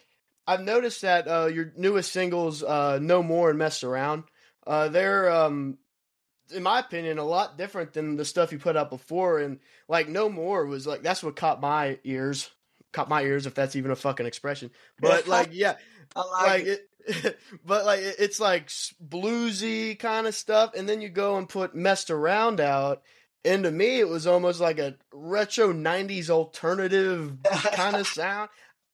I've 0.46 0.62
noticed 0.62 1.02
that 1.02 1.28
uh 1.28 1.48
your 1.48 1.74
newest 1.76 2.12
singles, 2.12 2.64
uh, 2.64 3.00
No 3.02 3.22
More 3.22 3.50
and 3.50 3.60
Mess 3.60 3.84
Around, 3.84 4.24
uh, 4.66 4.88
they're 4.90 5.32
um 5.32 5.78
in 6.54 6.64
my 6.64 6.80
opinion, 6.80 7.18
a 7.18 7.26
lot 7.26 7.58
different 7.58 7.94
than 7.94 8.16
the 8.16 8.26
stuff 8.26 8.52
you 8.52 8.60
put 8.60 8.78
out 8.78 8.90
before. 8.90 9.40
And 9.40 9.60
like 9.88 10.08
No 10.08 10.30
More 10.30 10.66
was 10.66 10.88
like 10.88 11.04
that's 11.04 11.24
what 11.24 11.36
caught 11.36 11.62
my 11.62 12.00
ears, 12.04 12.50
caught 12.94 13.10
my 13.10 13.22
ears 13.24 13.46
if 13.46 13.54
that's 13.54 13.76
even 13.76 13.92
a 13.92 13.96
fucking 13.96 14.26
expression. 14.26 14.72
But 15.00 15.28
like 15.28 15.50
yeah, 15.52 15.76
I 16.16 16.22
like, 16.22 16.48
like 16.48 16.66
it. 16.66 16.90
it 17.08 17.40
but 17.66 17.86
like 17.86 18.00
it's 18.02 18.40
like 18.40 18.68
bluesy 18.68 19.98
kind 19.98 20.28
of 20.28 20.36
stuff, 20.36 20.74
and 20.76 20.88
then 20.88 21.02
you 21.02 21.10
go 21.10 21.38
and 21.38 21.48
put 21.48 21.76
messed 21.76 22.12
around 22.12 22.60
out. 22.60 23.02
And 23.48 23.64
to 23.64 23.72
me, 23.72 24.00
it 24.00 24.10
was 24.10 24.28
almost 24.28 24.60
like 24.60 24.78
a 24.80 24.96
retro 25.12 25.72
'90s 25.72 26.30
alternative 26.30 27.38
kind 27.46 27.96
of 27.96 28.08
sound. 28.08 28.50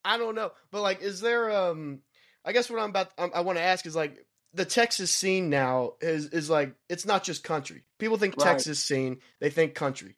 I 0.06 0.18
don't 0.18 0.36
know, 0.36 0.52
but 0.72 0.82
like, 0.82 1.02
is 1.02 1.22
there 1.22 1.52
um? 1.52 2.00
I 2.46 2.52
guess 2.52 2.70
what 2.70 2.80
I'm 2.82 2.90
about, 2.90 3.12
I, 3.18 3.26
I 3.36 3.40
want 3.42 3.58
to 3.58 3.64
ask 3.64 3.86
is 3.86 3.96
like, 3.96 4.26
the 4.54 4.66
Texas 4.66 5.12
scene 5.12 5.50
now 5.50 5.94
is 6.02 6.28
is 6.28 6.50
like 6.50 6.76
it's 6.90 7.06
not 7.06 7.24
just 7.24 7.44
country. 7.44 7.84
People 7.98 8.18
think 8.18 8.38
right. 8.38 8.52
Texas 8.52 8.80
scene, 8.80 9.20
they 9.40 9.50
think 9.50 9.74
country. 9.74 10.16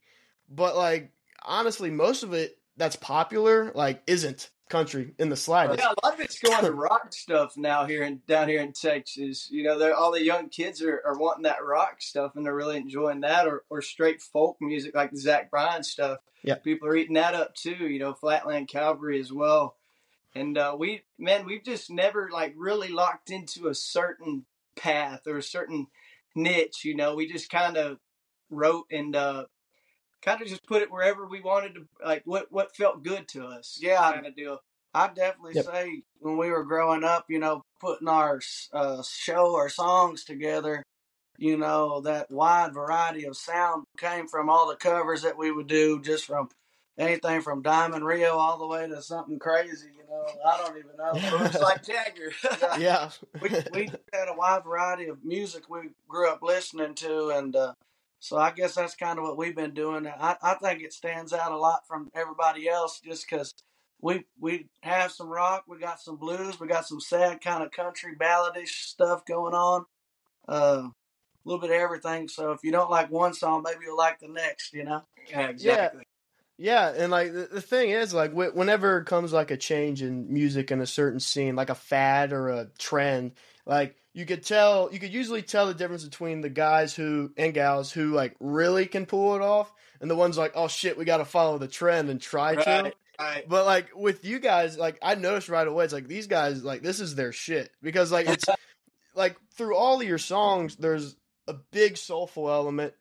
But 0.50 0.76
like 0.76 1.12
honestly, 1.44 1.90
most 1.90 2.24
of 2.24 2.34
it 2.34 2.58
that's 2.78 2.96
popular 2.96 3.72
like 3.74 4.02
isn't 4.08 4.50
country 4.68 5.14
in 5.20 5.30
the 5.30 5.36
slightest. 5.36 5.80
Yeah, 5.80 5.90
a 5.90 6.06
lot 6.06 6.16
of 6.16 6.20
it's 6.20 6.40
going 6.40 6.66
to 6.66 6.72
rock 6.72 7.08
stuff 7.14 7.56
now 7.56 7.86
here 7.86 8.04
and 8.04 8.26
down 8.26 8.50
here 8.50 8.62
in 8.62 8.74
Texas. 8.74 9.50
You 9.52 9.64
know, 9.64 9.94
all 9.94 10.12
the 10.12 10.24
young 10.24 10.50
kids 10.50 10.82
are, 10.82 11.02
are 11.06 11.18
wanting 11.18 11.44
that 11.44 11.64
rock 11.64 12.02
stuff 12.02 12.36
and 12.36 12.46
they're 12.46 12.56
really 12.56 12.78
enjoying 12.78 13.22
that, 13.22 13.48
or 13.48 13.64
or 13.70 13.82
straight 13.82 14.22
folk 14.22 14.58
music 14.60 14.96
like 14.96 15.12
the 15.12 15.18
Zach 15.18 15.52
Bryan 15.52 15.84
stuff. 15.84 16.20
Yeah, 16.44 16.56
people 16.56 16.88
are 16.88 16.96
eating 16.96 17.16
that 17.16 17.36
up 17.36 17.56
too. 17.56 17.88
You 17.88 18.00
know, 18.00 18.14
Flatland 18.14 18.68
Cavalry 18.68 19.20
as 19.20 19.32
well 19.32 19.76
and 20.36 20.58
uh, 20.58 20.76
we 20.78 21.04
man 21.18 21.46
we've 21.46 21.64
just 21.64 21.90
never 21.90 22.30
like 22.32 22.54
really 22.58 22.90
locked 22.90 23.32
into 23.32 23.68
a 23.68 23.74
certain 23.74 24.46
path 24.76 25.26
or 25.26 25.38
a 25.38 25.44
certain 25.44 25.88
niche 26.36 26.84
you 26.84 26.96
know 26.96 27.16
we 27.16 27.32
just 27.32 27.50
kind 27.50 27.78
of 27.78 27.98
wrote 28.50 28.86
and 28.92 29.16
uh, 29.16 29.46
kind 30.22 30.42
of 30.42 30.48
just 30.48 30.66
put 30.66 30.82
it 30.82 30.92
wherever 30.92 31.28
we 31.28 31.42
wanted 31.42 31.76
to 31.76 31.88
like 32.04 32.24
what 32.26 32.48
what 32.52 32.76
felt 32.76 33.04
good 33.04 33.28
to 33.28 33.46
us 33.46 33.78
yeah 33.82 34.12
kind 34.12 34.26
of 34.26 34.36
deal 34.36 34.60
i 34.94 35.08
definitely 35.08 35.54
yep. 35.56 35.66
say 35.66 36.02
when 36.20 36.38
we 36.38 36.50
were 36.50 36.64
growing 36.64 37.04
up 37.04 37.26
you 37.30 37.40
know 37.40 37.62
putting 37.80 38.08
our 38.08 38.40
uh, 38.74 39.02
show 39.04 39.54
or 39.54 39.70
songs 39.70 40.24
together 40.24 40.84
you 41.38 41.58
know 41.58 42.02
that 42.02 42.32
wide 42.32 42.74
variety 42.74 43.26
of 43.26 43.36
sound 43.36 43.86
came 43.98 44.28
from 44.28 44.50
all 44.50 44.68
the 44.68 44.76
covers 44.76 45.22
that 45.22 45.38
we 45.38 45.52
would 45.52 45.68
do 45.68 46.02
just 46.02 46.26
from 46.26 46.50
anything 46.98 47.42
from 47.42 47.62
Diamond 47.62 48.06
Rio 48.06 48.38
all 48.38 48.58
the 48.58 48.68
way 48.68 48.88
to 48.88 49.02
something 49.02 49.40
crazy. 49.40 49.90
You 49.98 50.04
know, 50.10 50.26
I 50.46 50.58
don't 50.58 50.78
even 50.78 50.96
know. 50.98 51.38
Looks 51.38 51.60
like 51.60 51.84
Jagger. 51.86 52.32
yeah, 52.52 52.78
yeah. 52.80 53.10
we 53.42 53.50
we 53.74 53.90
had 54.14 54.30
a 54.30 54.36
wide 54.36 54.64
variety 54.64 55.08
of 55.08 55.24
music 55.24 55.70
we 55.70 55.90
grew 56.08 56.30
up 56.30 56.42
listening 56.42 56.96
to, 56.96 57.30
and 57.30 57.56
uh, 57.56 57.74
so 58.20 58.38
I 58.38 58.52
guess 58.52 58.76
that's 58.76 58.96
kind 58.96 59.20
of 59.20 59.26
what 59.26 59.38
we've 59.38 59.56
been 59.56 59.74
doing. 59.74 60.08
I 60.08 60.36
I 60.42 60.56
think 60.56 60.82
it 60.82 60.94
stands 60.94 61.34
out 61.34 61.52
a 61.52 61.58
lot 61.58 61.88
from 61.88 62.10
everybody 62.16 62.68
else 62.70 63.00
just 63.04 63.30
because. 63.30 63.54
We 64.02 64.26
we 64.40 64.68
have 64.82 65.14
some 65.14 65.30
rock, 65.30 65.64
we 65.68 65.80
got 65.80 66.02
some 66.02 66.18
blues, 66.18 66.60
we 66.60 66.68
got 66.68 66.86
some 66.86 67.00
sad 67.00 67.42
kind 67.42 67.64
of 67.64 67.72
country 67.72 68.14
balladish 68.20 68.88
stuff 68.88 69.26
going 69.26 69.56
on. 69.56 69.86
Uh, 70.48 70.90
a 70.90 70.92
little 71.46 71.62
bit 71.62 71.72
of 71.72 71.78
everything. 71.78 72.28
So 72.28 72.52
if 72.52 72.60
you 72.62 72.72
don't 72.72 72.92
like 72.92 73.10
one 73.10 73.34
song, 73.34 73.64
maybe 73.64 73.86
you'll 73.86 73.98
like 73.98 74.20
the 74.20 74.28
next. 74.28 74.74
You 74.74 74.84
know. 74.84 75.04
Yeah, 75.30 75.48
exactly. 75.48 76.00
Yeah. 76.00 76.06
Yeah, 76.58 76.94
and 76.96 77.12
like 77.12 77.34
the, 77.34 77.50
the 77.52 77.62
thing 77.62 77.90
is, 77.90 78.14
like 78.14 78.32
wh- 78.32 78.56
whenever 78.56 79.00
it 79.00 79.06
comes 79.06 79.34
like 79.34 79.52
a 79.52 79.58
change 79.58 80.02
in 80.02 80.32
music 80.32 80.72
in 80.72 80.80
a 80.82 80.86
certain 80.86 81.20
scene, 81.20 81.56
like 81.56 81.70
a 81.70 81.76
fad 81.76 82.32
or 82.32 82.50
a 82.50 82.68
trend, 82.78 83.34
like 83.66 83.96
you 84.16 84.26
could 84.26 84.46
tell, 84.46 84.90
you 84.94 84.98
could 84.98 85.14
usually 85.14 85.42
tell 85.42 85.68
the 85.68 85.74
difference 85.74 86.06
between 86.06 86.40
the 86.40 86.50
guys 86.50 86.96
who 86.96 87.34
and 87.36 87.54
gals 87.54 87.92
who 87.92 88.14
like 88.14 88.34
really 88.40 88.86
can 88.86 89.06
pull 89.06 89.36
it 89.36 89.42
off, 89.42 89.74
and 90.00 90.10
the 90.10 90.16
ones 90.16 90.38
like, 90.38 90.54
oh 90.56 90.70
shit, 90.70 90.98
we 90.98 91.04
got 91.04 91.18
to 91.18 91.26
follow 91.26 91.58
the 91.58 91.68
trend 91.68 92.10
and 92.10 92.22
try 92.22 92.54
right, 92.54 92.64
to. 92.64 92.94
Right. 93.20 93.48
But 93.48 93.66
like 93.66 93.90
with 93.94 94.24
you 94.24 94.40
guys, 94.40 94.78
like 94.78 94.98
I 95.02 95.16
noticed 95.16 95.50
right 95.50 95.68
away, 95.68 95.84
it's 95.84 95.94
like 95.94 96.08
these 96.08 96.28
guys, 96.28 96.64
like 96.64 96.82
this 96.82 97.02
is 97.02 97.16
their 97.16 97.34
shit 97.34 97.72
because 97.82 98.10
like 98.10 98.30
it's 98.30 98.46
like 99.16 99.36
through 99.56 99.76
all 99.76 100.00
of 100.00 100.08
your 100.08 100.18
songs, 100.18 100.78
there's 100.78 101.18
a 101.50 101.54
big 101.54 101.98
soulful 101.98 102.50
element. 102.50 102.94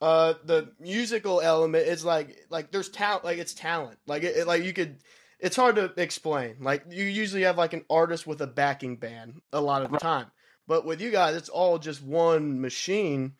Uh 0.00 0.34
the 0.44 0.70
musical 0.78 1.40
element 1.40 1.88
is 1.88 2.04
like 2.04 2.36
like 2.50 2.70
there's 2.70 2.88
talent 2.88 3.24
like 3.24 3.38
it's 3.38 3.52
talent. 3.52 3.98
Like 4.06 4.22
it, 4.22 4.36
it, 4.36 4.46
like 4.46 4.62
you 4.62 4.72
could 4.72 4.98
it's 5.40 5.56
hard 5.56 5.74
to 5.74 5.92
explain. 5.96 6.58
Like 6.60 6.84
you 6.88 7.02
usually 7.02 7.42
have 7.42 7.58
like 7.58 7.72
an 7.72 7.84
artist 7.90 8.28
with 8.28 8.40
a 8.40 8.46
backing 8.46 8.96
band 8.96 9.42
a 9.52 9.60
lot 9.60 9.82
of 9.82 9.90
the 9.90 9.98
time 9.98 10.26
but 10.66 10.84
with 10.84 11.00
you 11.00 11.10
guys 11.10 11.36
it's 11.36 11.48
all 11.48 11.78
just 11.78 12.02
one 12.02 12.60
machine 12.60 13.32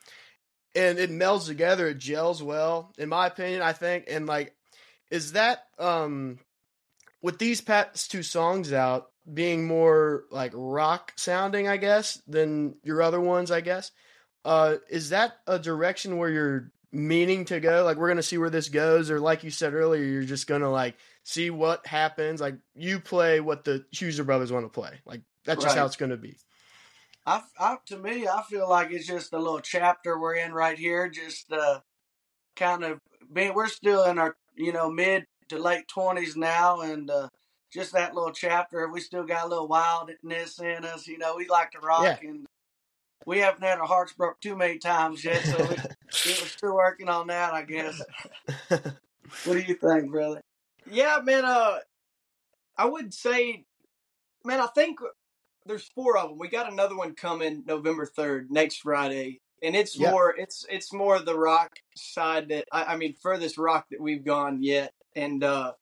and 0.74 0.98
it 0.98 1.10
melds 1.10 1.46
together 1.46 1.88
it 1.88 1.98
gels 1.98 2.42
well 2.42 2.92
in 2.98 3.08
my 3.08 3.26
opinion 3.26 3.62
i 3.62 3.72
think 3.72 4.04
and 4.08 4.26
like 4.26 4.54
is 5.10 5.32
that 5.32 5.66
um 5.78 6.38
with 7.20 7.38
these 7.38 7.60
past 7.60 8.10
two 8.10 8.22
songs 8.22 8.72
out 8.72 9.10
being 9.32 9.66
more 9.66 10.24
like 10.30 10.52
rock 10.54 11.12
sounding 11.16 11.68
i 11.68 11.76
guess 11.76 12.20
than 12.26 12.74
your 12.82 13.02
other 13.02 13.20
ones 13.20 13.50
i 13.50 13.60
guess 13.60 13.92
uh, 14.44 14.76
is 14.90 15.10
that 15.10 15.36
a 15.46 15.58
direction 15.58 16.18
where 16.18 16.30
you're 16.30 16.72
meaning 16.90 17.44
to 17.46 17.60
go? 17.60 17.84
Like 17.84 17.96
we're 17.96 18.08
gonna 18.08 18.22
see 18.22 18.38
where 18.38 18.50
this 18.50 18.68
goes, 18.68 19.10
or 19.10 19.20
like 19.20 19.44
you 19.44 19.50
said 19.50 19.74
earlier, 19.74 20.02
you're 20.02 20.24
just 20.24 20.46
gonna 20.46 20.70
like 20.70 20.96
see 21.22 21.50
what 21.50 21.86
happens. 21.86 22.40
Like 22.40 22.56
you 22.74 23.00
play 23.00 23.40
what 23.40 23.64
the 23.64 23.84
Huser 23.92 24.24
brothers 24.24 24.52
want 24.52 24.64
to 24.64 24.68
play. 24.68 25.00
Like 25.04 25.22
that's 25.44 25.62
just 25.62 25.76
how 25.76 25.86
it's 25.86 25.96
gonna 25.96 26.16
be. 26.16 26.36
I, 27.24 27.42
I, 27.58 27.76
to 27.86 27.98
me, 27.98 28.26
I 28.26 28.42
feel 28.42 28.68
like 28.68 28.90
it's 28.90 29.06
just 29.06 29.32
a 29.32 29.38
little 29.38 29.60
chapter 29.60 30.18
we're 30.18 30.34
in 30.34 30.52
right 30.52 30.78
here. 30.78 31.08
Just 31.08 31.52
uh, 31.52 31.80
kind 32.56 32.84
of 32.84 32.98
being, 33.32 33.54
we're 33.54 33.68
still 33.68 34.04
in 34.04 34.18
our 34.18 34.36
you 34.56 34.72
know 34.72 34.90
mid 34.90 35.24
to 35.48 35.58
late 35.58 35.86
twenties 35.88 36.36
now, 36.36 36.80
and 36.80 37.10
uh, 37.10 37.28
just 37.72 37.92
that 37.92 38.14
little 38.14 38.32
chapter. 38.32 38.88
We 38.88 39.00
still 39.00 39.24
got 39.24 39.46
a 39.46 39.48
little 39.48 39.68
wildness 39.68 40.58
in 40.58 40.84
us. 40.84 41.06
You 41.06 41.18
know, 41.18 41.36
we 41.36 41.46
like 41.46 41.70
to 41.72 41.80
rock 41.80 42.22
yeah. 42.22 42.28
and 42.28 42.46
we 43.24 43.38
haven't 43.38 43.62
had 43.62 43.78
our 43.78 43.86
hearts 43.86 44.12
broke 44.12 44.40
too 44.40 44.56
many 44.56 44.78
times 44.78 45.24
yet, 45.24 45.42
so 45.44 45.56
we, 45.58 45.66
we're 46.26 46.48
still 46.48 46.74
working 46.74 47.08
on 47.08 47.28
that, 47.28 47.54
I 47.54 47.62
guess. 47.62 48.02
what 48.68 48.90
do 49.46 49.60
you 49.60 49.74
think, 49.74 50.10
brother? 50.10 50.40
Yeah, 50.90 51.18
man. 51.22 51.44
Uh, 51.44 51.78
I 52.76 52.86
would 52.86 53.14
say, 53.14 53.64
man, 54.44 54.60
I 54.60 54.66
think 54.74 54.98
there's 55.66 55.88
four 55.94 56.18
of 56.18 56.30
them. 56.30 56.38
We 56.38 56.48
got 56.48 56.72
another 56.72 56.96
one 56.96 57.14
coming 57.14 57.64
November 57.66 58.06
third, 58.06 58.50
next 58.50 58.76
Friday, 58.76 59.40
and 59.62 59.76
it's 59.76 59.98
yep. 59.98 60.10
more, 60.10 60.34
it's 60.36 60.66
it's 60.68 60.92
more 60.92 61.18
the 61.18 61.38
rock 61.38 61.78
side 61.96 62.48
that 62.48 62.66
I, 62.72 62.84
I 62.84 62.96
mean, 62.96 63.14
furthest 63.14 63.58
rock 63.58 63.86
that 63.90 64.00
we've 64.00 64.24
gone 64.24 64.62
yet. 64.62 64.92
And 65.14 65.44
uh, 65.44 65.72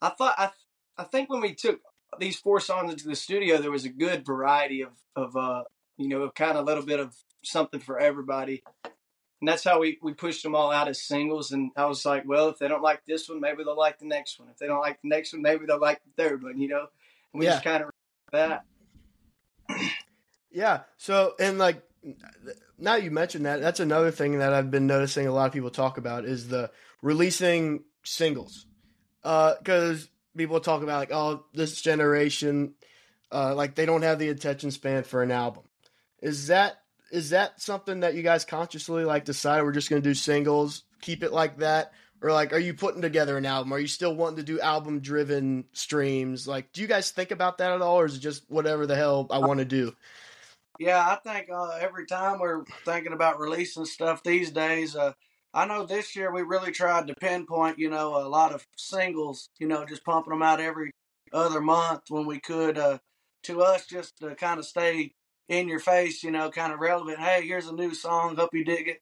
I 0.00 0.10
thought 0.10 0.34
I 0.38 0.50
I 0.96 1.04
think 1.04 1.30
when 1.30 1.40
we 1.40 1.54
took 1.54 1.80
these 2.18 2.38
four 2.38 2.60
songs 2.60 2.92
into 2.92 3.08
the 3.08 3.16
studio, 3.16 3.58
there 3.58 3.70
was 3.70 3.84
a 3.84 3.90
good 3.90 4.24
variety 4.24 4.82
of 4.82 4.92
of 5.16 5.36
uh, 5.36 5.64
you 5.96 6.08
know, 6.08 6.30
kind 6.30 6.56
of 6.56 6.64
a 6.64 6.66
little 6.66 6.84
bit 6.84 6.98
of 6.98 7.14
something 7.42 7.80
for 7.80 7.98
everybody. 7.98 8.62
And 9.40 9.48
that's 9.48 9.64
how 9.64 9.80
we, 9.80 9.98
we 10.02 10.12
pushed 10.12 10.42
them 10.42 10.54
all 10.54 10.70
out 10.70 10.88
as 10.88 11.02
singles. 11.02 11.50
And 11.50 11.70
I 11.76 11.86
was 11.86 12.04
like, 12.04 12.24
well, 12.26 12.48
if 12.48 12.58
they 12.58 12.68
don't 12.68 12.82
like 12.82 13.04
this 13.06 13.28
one, 13.28 13.40
maybe 13.40 13.64
they'll 13.64 13.76
like 13.76 13.98
the 13.98 14.06
next 14.06 14.38
one. 14.38 14.48
If 14.50 14.58
they 14.58 14.66
don't 14.66 14.80
like 14.80 15.00
the 15.02 15.08
next 15.08 15.32
one, 15.32 15.42
maybe 15.42 15.64
they'll 15.66 15.80
like 15.80 16.00
the 16.04 16.22
third 16.22 16.42
one, 16.42 16.58
you 16.58 16.68
know? 16.68 16.86
And 17.32 17.40
we 17.40 17.46
Yeah. 17.46 17.52
just 17.52 17.64
kind 17.64 17.84
of 17.84 17.90
that. 18.32 18.64
Yeah. 20.50 20.80
So, 20.96 21.34
and 21.38 21.58
like, 21.58 21.82
now 22.78 22.96
you 22.96 23.10
mentioned 23.10 23.46
that, 23.46 23.60
that's 23.60 23.80
another 23.80 24.10
thing 24.10 24.38
that 24.38 24.52
I've 24.52 24.70
been 24.70 24.86
noticing 24.86 25.26
a 25.26 25.32
lot 25.32 25.46
of 25.46 25.52
people 25.52 25.70
talk 25.70 25.98
about 25.98 26.24
is 26.24 26.48
the 26.48 26.70
releasing 27.02 27.84
singles. 28.02 28.66
Because 29.22 30.08
people 30.36 30.60
talk 30.60 30.82
about, 30.82 30.98
like, 30.98 31.12
oh, 31.12 31.44
this 31.52 31.80
generation, 31.80 32.74
uh, 33.30 33.54
like, 33.54 33.74
they 33.74 33.86
don't 33.86 34.02
have 34.02 34.18
the 34.18 34.30
attention 34.30 34.70
span 34.70 35.02
for 35.02 35.22
an 35.22 35.30
album. 35.30 35.64
Is 36.22 36.48
that 36.48 36.80
is 37.10 37.30
that 37.30 37.60
something 37.60 38.00
that 38.00 38.14
you 38.14 38.22
guys 38.22 38.44
consciously 38.44 39.04
like 39.04 39.24
decided 39.24 39.64
we're 39.64 39.72
just 39.72 39.90
going 39.90 40.02
to 40.02 40.08
do 40.08 40.14
singles, 40.14 40.84
keep 41.00 41.22
it 41.22 41.32
like 41.32 41.58
that? 41.58 41.92
Or 42.22 42.32
like, 42.32 42.52
are 42.52 42.58
you 42.58 42.74
putting 42.74 43.02
together 43.02 43.38
an 43.38 43.46
album? 43.46 43.72
Are 43.72 43.78
you 43.78 43.86
still 43.86 44.14
wanting 44.14 44.36
to 44.36 44.42
do 44.42 44.60
album 44.60 45.00
driven 45.00 45.64
streams? 45.72 46.46
Like, 46.46 46.72
do 46.72 46.82
you 46.82 46.86
guys 46.86 47.10
think 47.10 47.30
about 47.30 47.58
that 47.58 47.72
at 47.72 47.82
all, 47.82 48.00
or 48.00 48.06
is 48.06 48.16
it 48.16 48.20
just 48.20 48.44
whatever 48.50 48.86
the 48.86 48.96
hell 48.96 49.26
I 49.30 49.38
want 49.38 49.58
to 49.58 49.64
do? 49.64 49.94
Yeah, 50.78 50.98
I 50.98 51.16
think 51.16 51.48
uh, 51.50 51.78
every 51.80 52.06
time 52.06 52.40
we're 52.40 52.64
thinking 52.84 53.12
about 53.12 53.38
releasing 53.38 53.84
stuff 53.84 54.22
these 54.22 54.50
days, 54.50 54.96
uh, 54.96 55.12
I 55.52 55.66
know 55.66 55.84
this 55.84 56.14
year 56.14 56.32
we 56.32 56.42
really 56.42 56.72
tried 56.72 57.06
to 57.08 57.14
pinpoint, 57.14 57.78
you 57.78 57.90
know, 57.90 58.16
a 58.16 58.28
lot 58.28 58.52
of 58.52 58.66
singles, 58.76 59.48
you 59.58 59.66
know, 59.66 59.84
just 59.84 60.04
pumping 60.04 60.30
them 60.30 60.42
out 60.42 60.60
every 60.60 60.92
other 61.32 61.60
month 61.60 62.02
when 62.08 62.26
we 62.26 62.38
could. 62.38 62.78
Uh, 62.78 62.98
to 63.44 63.62
us, 63.62 63.86
just 63.86 64.18
to 64.18 64.34
kind 64.34 64.58
of 64.58 64.66
stay 64.66 65.12
in 65.48 65.68
your 65.68 65.80
face, 65.80 66.22
you 66.22 66.30
know, 66.30 66.50
kind 66.50 66.72
of 66.72 66.80
relevant. 66.80 67.18
Hey, 67.18 67.46
here's 67.46 67.66
a 67.66 67.74
new 67.74 67.94
song. 67.94 68.36
Hope 68.36 68.54
you 68.54 68.64
dig 68.64 68.88
it. 68.88 69.00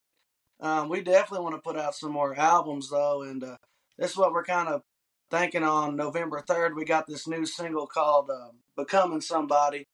Um, 0.60 0.88
we 0.88 1.00
definitely 1.02 1.44
want 1.44 1.54
to 1.56 1.60
put 1.62 1.78
out 1.78 1.94
some 1.94 2.12
more 2.12 2.34
albums 2.34 2.90
though, 2.90 3.22
and 3.22 3.42
uh, 3.44 3.56
this 3.96 4.12
is 4.12 4.16
what 4.16 4.32
we're 4.32 4.44
kind 4.44 4.68
of 4.68 4.82
thinking 5.30 5.62
on 5.62 5.96
November 5.96 6.40
third. 6.40 6.74
We 6.74 6.84
got 6.84 7.06
this 7.06 7.28
new 7.28 7.46
single 7.46 7.86
called 7.86 8.30
uh, 8.30 8.48
"Becoming 8.76 9.20
Somebody." 9.20 9.86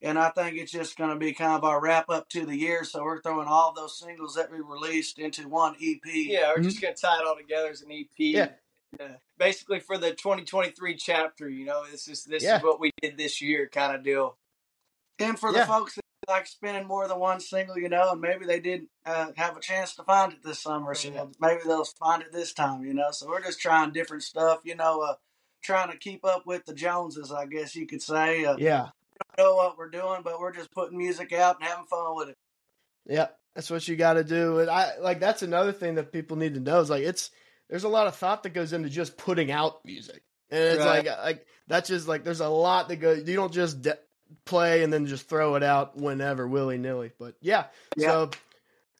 And 0.00 0.16
I 0.16 0.30
think 0.30 0.56
it's 0.56 0.70
just 0.70 0.96
going 0.96 1.10
to 1.10 1.16
be 1.16 1.32
kind 1.32 1.54
of 1.54 1.64
our 1.64 1.80
wrap 1.80 2.08
up 2.08 2.28
to 2.28 2.46
the 2.46 2.56
year. 2.56 2.84
So 2.84 3.02
we're 3.02 3.20
throwing 3.20 3.48
all 3.48 3.72
those 3.74 3.98
singles 3.98 4.36
that 4.36 4.48
we 4.48 4.58
released 4.60 5.18
into 5.18 5.48
one 5.48 5.74
E 5.80 6.00
EP. 6.04 6.12
Yeah, 6.14 6.52
we're 6.56 6.62
just 6.62 6.80
going 6.80 6.94
to 6.94 7.00
tie 7.00 7.18
it 7.18 7.26
all 7.26 7.36
together 7.36 7.70
as 7.70 7.82
an 7.82 7.90
EP. 7.90 8.06
Yeah. 8.16 8.50
Yeah. 8.98 9.16
Basically 9.38 9.80
for 9.80 9.98
the 9.98 10.10
2023 10.12 10.96
chapter, 10.96 11.48
you 11.48 11.64
know, 11.64 11.84
this 11.90 12.06
is 12.08 12.24
this 12.24 12.44
Yeah. 12.44 12.58
is 12.58 12.62
what 12.62 12.78
we 12.80 12.92
did 13.02 13.18
this 13.18 13.42
year 13.42 13.68
kind 13.68 13.94
of 13.94 14.04
deal. 14.04 14.36
And 15.18 15.36
for 15.38 15.52
the 15.52 15.66
folks 15.66 15.96
that 15.96 16.04
like 16.28 16.46
spinning 16.46 16.86
more 16.86 17.08
than 17.08 17.18
one 17.18 17.40
single, 17.40 17.78
you 17.78 17.88
know, 17.88 18.12
and 18.12 18.20
maybe 18.20 18.44
they 18.44 18.60
didn't 18.60 18.88
uh, 19.06 19.32
have 19.36 19.56
a 19.56 19.60
chance 19.60 19.94
to 19.96 20.02
find 20.04 20.32
it 20.32 20.42
this 20.44 20.60
summer, 20.60 20.94
so 20.94 21.08
Yeah. 21.10 21.24
maybe 21.40 21.62
they'll 21.64 21.84
find 21.84 22.22
it 22.22 22.32
this 22.32 22.52
time, 22.52 22.84
you 22.84 22.92
know. 22.94 23.10
So 23.12 23.26
we're 23.28 23.42
just 23.42 23.60
trying 23.60 23.92
different 23.92 24.22
stuff, 24.22 24.60
you 24.64 24.74
know, 24.76 25.00
uh, 25.00 25.14
trying 25.62 25.90
to 25.90 25.96
keep 25.96 26.24
up 26.24 26.46
with 26.46 26.64
the 26.66 26.74
Joneses, 26.74 27.32
I 27.32 27.46
guess 27.46 27.74
you 27.74 27.86
could 27.86 28.02
say. 28.02 28.44
Uh, 28.44 28.56
Yeah. 28.58 28.90
know 29.36 29.54
what 29.56 29.78
we're 29.78 29.88
doing, 29.90 30.20
but 30.22 30.38
we're 30.38 30.52
just 30.52 30.70
putting 30.72 30.98
music 30.98 31.32
out 31.32 31.56
and 31.60 31.68
having 31.68 31.86
fun 31.86 32.14
with 32.16 32.28
it. 32.30 32.36
Yeah, 33.06 33.28
that's 33.54 33.70
what 33.70 33.86
you 33.88 33.96
got 33.96 34.14
to 34.14 34.24
do. 34.24 34.58
And 34.58 34.68
I 34.70 34.98
like 34.98 35.20
that's 35.20 35.42
another 35.42 35.72
thing 35.72 35.94
that 35.96 36.12
people 36.12 36.36
need 36.36 36.54
to 36.54 36.60
know 36.60 36.80
is 36.80 36.90
like 36.90 37.02
it's 37.04 37.30
there's 37.70 37.84
a 37.84 37.88
lot 37.88 38.06
of 38.06 38.16
thought 38.16 38.42
that 38.42 38.50
goes 38.50 38.72
into 38.72 38.88
just 38.88 39.16
putting 39.16 39.50
out 39.50 39.84
music, 39.84 40.22
and 40.50 40.60
it's 40.60 40.84
Right. 40.84 41.04
like 41.06 41.18
like 41.18 41.46
that's 41.68 41.88
just 41.88 42.06
like 42.08 42.24
there's 42.24 42.40
a 42.40 42.48
lot 42.48 42.88
that 42.88 42.96
goes. 42.96 43.26
You 43.28 43.36
don't 43.36 43.52
just 43.52 43.82
de- 43.82 43.98
play 44.44 44.82
and 44.82 44.92
then 44.92 45.06
just 45.06 45.28
throw 45.28 45.54
it 45.56 45.62
out 45.62 45.96
whenever 45.96 46.46
willy 46.46 46.78
nilly. 46.78 47.12
But 47.18 47.34
yeah, 47.40 47.64
so 47.98 48.30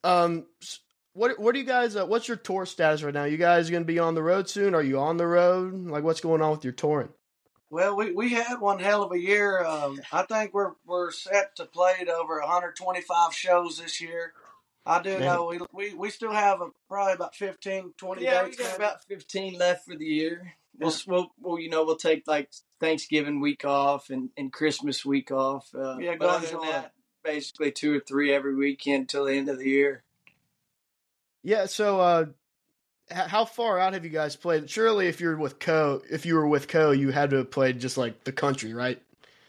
um, 0.05 0.47
what 1.15 1.39
what 1.39 1.53
do 1.55 1.61
you 1.61 1.67
guys? 1.67 1.97
Uh, 1.97 2.07
what's 2.07 2.29
your 2.29 2.37
tour 2.37 2.67
status 2.67 3.03
right 3.03 3.15
now? 3.15 3.25
You 3.25 3.37
guys 3.37 3.71
going 3.71 3.83
to 3.83 3.87
be 3.87 3.99
on 3.99 4.15
the 4.15 4.23
road 4.23 4.49
soon? 4.49 4.75
Are 4.75 4.83
you 4.83 4.99
on 4.99 5.17
the 5.17 5.27
road? 5.27 5.75
Like 5.75 6.05
what's 6.05 6.21
going 6.21 6.43
on 6.43 6.51
with 6.53 6.65
your 6.65 6.73
touring? 6.73 7.11
Well, 7.71 7.97
we, 7.97 8.13
we 8.13 8.31
had 8.31 8.61
one 8.61 8.79
hell 8.79 9.03
of 9.03 9.13
a 9.13 9.19
year. 9.19 9.63
Um, 9.65 10.01
I 10.13 10.23
think 10.23 10.55
we're 10.55 10.73
we're 10.87 11.11
set 11.11 11.57
to 11.57 11.67
play 11.67 11.95
at 12.01 12.09
over 12.09 12.39
125 12.41 13.35
shows 13.35 13.79
this 13.79 14.01
year. 14.01 14.33
I 14.87 15.03
do 15.03 15.11
Man. 15.11 15.21
know 15.21 15.47
we, 15.47 15.59
we 15.73 15.95
we 15.95 16.09
still 16.11 16.33
have 16.33 16.63
a, 16.63 16.69
probably 16.89 17.13
about 17.13 17.35
15, 17.35 17.93
20 17.99 18.23
Yeah, 18.23 18.45
we 18.45 18.51
dates. 18.53 18.63
got 18.63 18.77
about 18.77 19.05
15 19.05 19.59
left 19.59 19.85
for 19.85 19.95
the 19.97 20.07
year. 20.07 20.55
We'll, 20.79 20.91
Yeah. 20.91 20.97
we'll, 21.09 21.33
we'll, 21.41 21.59
you 21.59 21.69
know, 21.69 21.85
we'll 21.85 21.97
take 21.97 22.27
like 22.27 22.51
Thanksgiving 22.81 23.41
week 23.41 23.65
off 23.65 24.11
and, 24.11 24.31
and 24.37 24.53
Christmas 24.53 25.05
week 25.05 25.31
off. 25.31 25.69
Uh, 25.75 25.99
Yeah, 25.99 26.17
but 26.19 26.27
go 26.27 26.29
other 26.29 26.47
than 26.47 26.61
that, 26.63 26.93
basically 27.25 27.73
two 27.73 27.97
or 27.97 28.01
three 28.01 28.33
every 28.33 28.55
weekend 28.55 29.03
until 29.03 29.25
the 29.27 29.35
end 29.35 29.49
of 29.49 29.59
the 29.59 29.69
year. 29.69 30.05
Yeah. 31.43 31.67
So, 31.67 32.01
uh, 32.01 32.27
how 33.11 33.45
far 33.45 33.79
out 33.79 33.95
have 33.95 34.05
you 34.05 34.11
guys 34.11 34.37
played? 34.37 34.69
Surely, 34.69 35.07
if 35.07 35.21
you're 35.21 35.37
with 35.37 35.59
Koe, 35.59 36.03
if 36.11 36.27
you 36.27 36.35
were 36.35 36.47
with 36.47 36.69
Koe, 36.69 36.91
you 36.91 37.11
had 37.11 37.31
to 37.31 37.37
have 37.37 37.51
played 37.51 37.81
just 37.81 37.97
like 37.97 38.25
the 38.25 38.33
country, 38.33 38.75
right? 38.75 39.01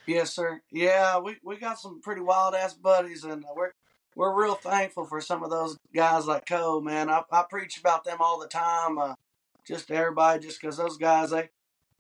Yes, 0.06 0.34
sir. 0.34 0.62
Yeah, 0.72 1.20
we, 1.20 1.36
we 1.44 1.58
got 1.58 1.78
some 1.78 2.02
pretty 2.02 2.22
wild 2.22 2.56
ass 2.56 2.74
buddies, 2.74 3.26
and 3.26 3.44
we're 3.56 3.72
we're 4.16 4.34
real 4.34 4.56
thankful 4.56 5.06
for 5.06 5.22
some 5.22 5.44
of 5.44 5.50
those 5.50 5.78
guys 5.94 6.26
like 6.26 6.46
Koe. 6.46 6.80
Man, 6.80 7.10
I, 7.10 7.24
I 7.32 7.44
preach 7.50 7.78
about 7.78 8.06
them 8.06 8.18
all 8.20 8.40
the 8.40 8.48
time. 8.48 8.98
Uh, 8.98 9.16
just 9.68 9.88
to 9.88 9.96
everybody, 9.96 10.40
just 10.40 10.60
because 10.60 10.78
those 10.78 10.98
guys 10.98 11.30
they 11.30 11.50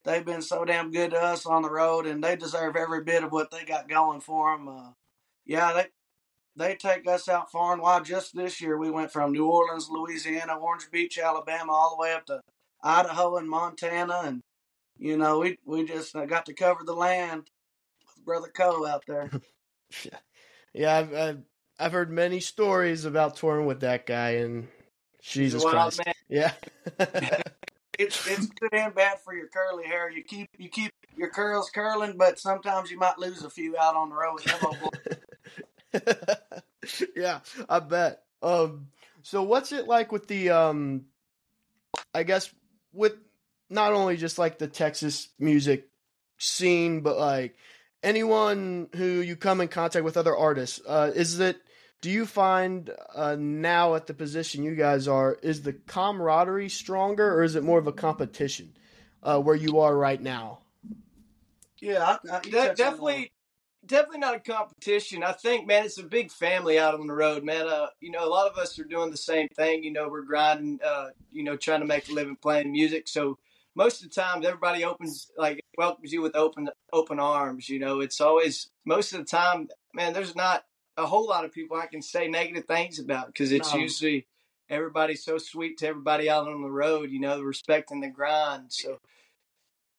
they've 0.09 0.25
been 0.25 0.41
so 0.41 0.65
damn 0.65 0.91
good 0.91 1.11
to 1.11 1.21
us 1.21 1.45
on 1.45 1.61
the 1.61 1.69
road, 1.69 2.05
and 2.05 2.23
they 2.23 2.35
deserve 2.35 2.75
every 2.75 3.03
bit 3.03 3.23
of 3.23 3.31
what 3.31 3.51
they 3.51 3.63
got 3.63 3.87
going 3.87 4.19
for 4.19 4.55
them. 4.55 4.67
Uh, 4.67 4.89
yeah, 5.45 5.73
they 5.73 5.87
they 6.55 6.75
take 6.75 7.07
us 7.07 7.29
out 7.29 7.51
far 7.51 7.73
and 7.73 7.81
wide. 7.81 8.05
Just 8.05 8.35
this 8.35 8.59
year, 8.59 8.77
we 8.77 8.89
went 8.89 9.11
from 9.11 9.31
New 9.31 9.47
Orleans, 9.47 9.87
Louisiana, 9.89 10.57
Orange 10.57 10.89
Beach, 10.91 11.19
Alabama, 11.19 11.71
all 11.71 11.95
the 11.95 12.01
way 12.01 12.13
up 12.13 12.25
to 12.25 12.41
Idaho 12.81 13.37
and 13.37 13.49
Montana, 13.49 14.21
and 14.25 14.41
you 14.97 15.15
know 15.15 15.39
we 15.39 15.57
we 15.65 15.85
just 15.85 16.15
uh, 16.15 16.25
got 16.25 16.47
to 16.47 16.53
cover 16.53 16.83
the 16.83 16.93
land 16.93 17.49
with 18.05 18.25
brother 18.25 18.51
Cole 18.53 18.85
out 18.85 19.03
there. 19.07 19.29
Yeah, 20.71 20.97
I've, 20.97 21.13
I've 21.15 21.41
I've 21.79 21.91
heard 21.91 22.11
many 22.11 22.39
stories 22.39 23.03
about 23.03 23.37
touring 23.37 23.65
with 23.65 23.79
that 23.79 24.05
guy, 24.05 24.33
and 24.33 24.67
Jesus 25.19 25.63
He's 25.63 25.71
a 25.71 25.75
wild 25.75 25.95
Christ, 25.95 26.05
man. 26.05 26.13
yeah. 26.29 26.53
it's 27.99 28.25
it's 28.27 28.47
good 28.47 28.73
and 28.73 28.95
bad 28.95 29.19
for 29.19 29.35
your 29.35 29.47
curly 29.47 29.85
hair. 29.85 30.09
You 30.09 30.23
keep 30.23 30.49
you 30.57 30.69
keep 30.69 30.91
your 31.15 31.29
curls 31.29 31.69
curling, 31.69 32.15
but 32.17 32.39
sometimes 32.39 32.89
you 32.89 32.97
might 32.97 33.19
lose 33.19 33.43
a 33.43 33.49
few 33.49 33.77
out 33.77 33.95
on 33.95 34.09
the 34.09 34.15
road. 34.15 34.41
Yeah, 37.15 37.41
I 37.67 37.79
bet. 37.79 38.23
Um, 38.41 38.87
so 39.21 39.43
what's 39.43 39.71
it 39.73 39.87
like 39.87 40.11
with 40.11 40.27
the 40.27 40.49
um, 40.49 41.05
I 42.13 42.23
guess 42.23 42.51
with 42.93 43.13
not 43.69 43.93
only 43.93 44.17
just 44.17 44.39
like 44.39 44.57
the 44.57 44.67
Texas 44.67 45.27
music 45.37 45.89
scene, 46.37 47.01
but 47.01 47.17
like 47.19 47.55
anyone 48.01 48.87
who 48.95 49.05
you 49.05 49.35
come 49.35 49.61
in 49.61 49.67
contact 49.67 50.05
with 50.05 50.17
other 50.17 50.35
artists. 50.35 50.81
Uh, 50.87 51.11
is 51.13 51.39
it? 51.39 51.61
Do 52.01 52.09
you 52.09 52.25
find 52.25 52.91
uh, 53.13 53.35
now 53.37 53.95
at 53.95 54.07
the 54.07 54.13
position 54.13 54.63
you 54.63 54.75
guys 54.75 55.07
are, 55.07 55.37
is 55.41 55.63
the 55.63 55.73
camaraderie 55.73 56.69
stronger, 56.69 57.33
or 57.35 57.43
is 57.43 57.55
it 57.55 57.63
more 57.63 57.77
of 57.79 57.87
a 57.87 57.91
competition 57.91 58.73
uh, 59.21 59.39
where 59.39 59.55
you 59.55 59.79
are 59.79 59.95
right 59.97 60.21
now? 60.21 60.59
Yeah, 61.81 62.03
I, 62.03 62.35
I, 62.35 62.41
you 62.45 62.51
De- 62.51 62.73
definitely, 62.75 63.31
definitely 63.85 64.19
not 64.19 64.35
a 64.35 64.39
competition. 64.39 65.23
I 65.23 65.33
think, 65.33 65.67
man, 65.67 65.85
it's 65.85 65.97
a 65.97 66.03
big 66.03 66.31
family 66.31 66.79
out 66.79 66.93
on 66.93 67.07
the 67.07 67.13
road, 67.13 67.43
man. 67.43 67.67
Uh, 67.67 67.87
you 67.99 68.11
know, 68.11 68.25
a 68.25 68.29
lot 68.29 68.49
of 68.49 68.57
us 68.57 68.79
are 68.79 68.85
doing 68.85 69.11
the 69.11 69.17
same 69.17 69.49
thing. 69.55 69.83
You 69.83 69.91
know, 69.91 70.07
we're 70.07 70.23
grinding, 70.23 70.79
uh, 70.85 71.07
you 71.31 71.43
know, 71.43 71.57
trying 71.57 71.81
to 71.81 71.85
make 71.85 72.07
a 72.09 72.13
living 72.13 72.37
playing 72.37 72.71
music. 72.71 73.09
So 73.09 73.37
most 73.75 74.01
of 74.01 74.09
the 74.09 74.21
times 74.21 74.45
everybody 74.45 74.85
opens 74.85 75.31
like 75.37 75.59
welcomes 75.77 76.13
you 76.13 76.21
with 76.21 76.35
open 76.35 76.69
open 76.93 77.19
arms. 77.19 77.67
You 77.67 77.79
know, 77.79 77.99
it's 77.99 78.21
always 78.21 78.69
most 78.85 79.13
of 79.13 79.19
the 79.19 79.25
time, 79.25 79.67
man. 79.93 80.13
There's 80.13 80.35
not 80.35 80.63
a 80.99 81.07
whole 81.07 81.27
lot 81.27 81.45
of 81.45 81.51
people 81.53 81.77
I 81.77 81.87
can 81.87 82.01
say 82.01 82.27
negative 82.27 82.65
things 82.65 82.99
about 82.99 83.27
because 83.27 83.51
it's 83.51 83.73
No. 83.73 83.79
usually 83.81 84.27
everybody's 84.69 85.23
so 85.23 85.37
sweet 85.37 85.77
to 85.79 85.87
everybody 85.87 86.29
out 86.29 86.47
on 86.47 86.61
the 86.61 86.71
road. 86.71 87.11
You 87.11 87.19
know, 87.19 87.41
respecting 87.41 88.01
the 88.01 88.09
grind. 88.09 88.73
So 88.73 88.99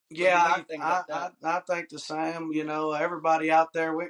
Yeah, 0.09 0.41
I, 0.43 0.61
think 0.61 0.83
I, 0.83 1.03
I, 1.11 1.29
I 1.43 1.59
think 1.61 1.89
the 1.89 1.99
same. 1.99 2.51
You 2.53 2.63
know, 2.65 2.93
everybody 2.93 3.51
out 3.51 3.73
there, 3.73 3.95
we 3.95 4.05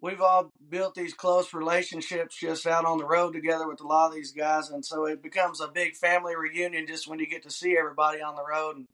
we've 0.00 0.20
all 0.20 0.52
built 0.68 0.94
these 0.94 1.14
close 1.14 1.54
relationships 1.54 2.36
just 2.38 2.66
out 2.66 2.84
on 2.84 2.98
the 2.98 3.06
road 3.06 3.32
together 3.34 3.68
with 3.68 3.80
a 3.80 3.86
lot 3.86 4.08
of 4.08 4.14
these 4.14 4.32
guys, 4.32 4.70
and 4.70 4.84
so 4.84 5.06
it 5.06 5.22
becomes 5.22 5.60
a 5.60 5.68
big 5.68 5.96
family 5.96 6.36
reunion 6.36 6.86
just 6.86 7.08
when 7.08 7.18
you 7.20 7.26
get 7.26 7.42
to 7.44 7.50
see 7.50 7.76
everybody 7.78 8.20
on 8.22 8.36
the 8.36 8.44
road. 8.44 8.76
And 8.76 8.88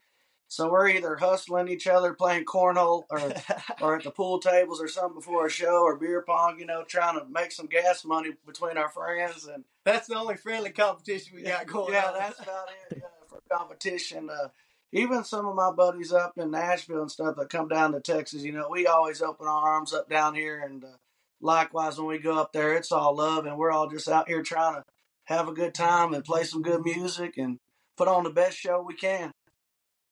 so 0.50 0.68
we're 0.68 0.88
either 0.88 1.14
hustling 1.14 1.68
each 1.68 1.86
other, 1.86 2.12
playing 2.12 2.44
cornhole, 2.44 3.04
or 3.08 3.20
or 3.80 3.96
at 3.96 4.02
the 4.02 4.10
pool 4.10 4.40
tables 4.40 4.80
or 4.80 4.88
something 4.88 5.14
before 5.14 5.46
a 5.46 5.50
show, 5.50 5.82
or 5.82 5.96
beer 5.96 6.24
pong. 6.26 6.58
You 6.58 6.66
know, 6.66 6.82
trying 6.82 7.16
to 7.20 7.24
make 7.30 7.52
some 7.52 7.66
gas 7.66 8.04
money 8.04 8.30
between 8.44 8.76
our 8.76 8.88
friends 8.88 9.46
and 9.46 9.64
that's 9.84 10.08
the 10.08 10.16
only 10.16 10.36
friendly 10.36 10.70
competition 10.70 11.36
we 11.36 11.42
got 11.42 11.68
going 11.68 11.92
yeah, 11.92 12.06
on. 12.06 12.14
that's 12.14 12.40
about 12.42 12.66
it. 12.90 12.98
Yeah, 12.98 13.28
for 13.28 13.40
competition. 13.48 14.28
Uh, 14.28 14.48
even 14.90 15.22
some 15.22 15.46
of 15.46 15.54
my 15.54 15.70
buddies 15.70 16.12
up 16.12 16.36
in 16.36 16.50
Nashville 16.50 17.02
and 17.02 17.10
stuff 17.10 17.36
that 17.36 17.48
come 17.48 17.68
down 17.68 17.92
to 17.92 18.00
Texas, 18.00 18.42
you 18.42 18.50
know, 18.50 18.66
we 18.68 18.88
always 18.88 19.22
open 19.22 19.46
our 19.46 19.68
arms 19.68 19.94
up 19.94 20.10
down 20.10 20.34
here. 20.34 20.58
And 20.58 20.82
uh, 20.82 20.96
likewise, 21.40 21.96
when 21.96 22.08
we 22.08 22.18
go 22.18 22.40
up 22.40 22.52
there, 22.52 22.74
it's 22.74 22.90
all 22.90 23.14
love. 23.14 23.46
And 23.46 23.56
we're 23.56 23.70
all 23.70 23.88
just 23.88 24.08
out 24.08 24.26
here 24.26 24.42
trying 24.42 24.74
to 24.74 24.84
have 25.26 25.46
a 25.46 25.52
good 25.52 25.74
time 25.74 26.12
and 26.12 26.24
play 26.24 26.42
some 26.42 26.62
good 26.62 26.84
music 26.84 27.38
and 27.38 27.60
put 27.96 28.08
on 28.08 28.24
the 28.24 28.30
best 28.30 28.58
show 28.58 28.82
we 28.82 28.94
can. 28.94 29.32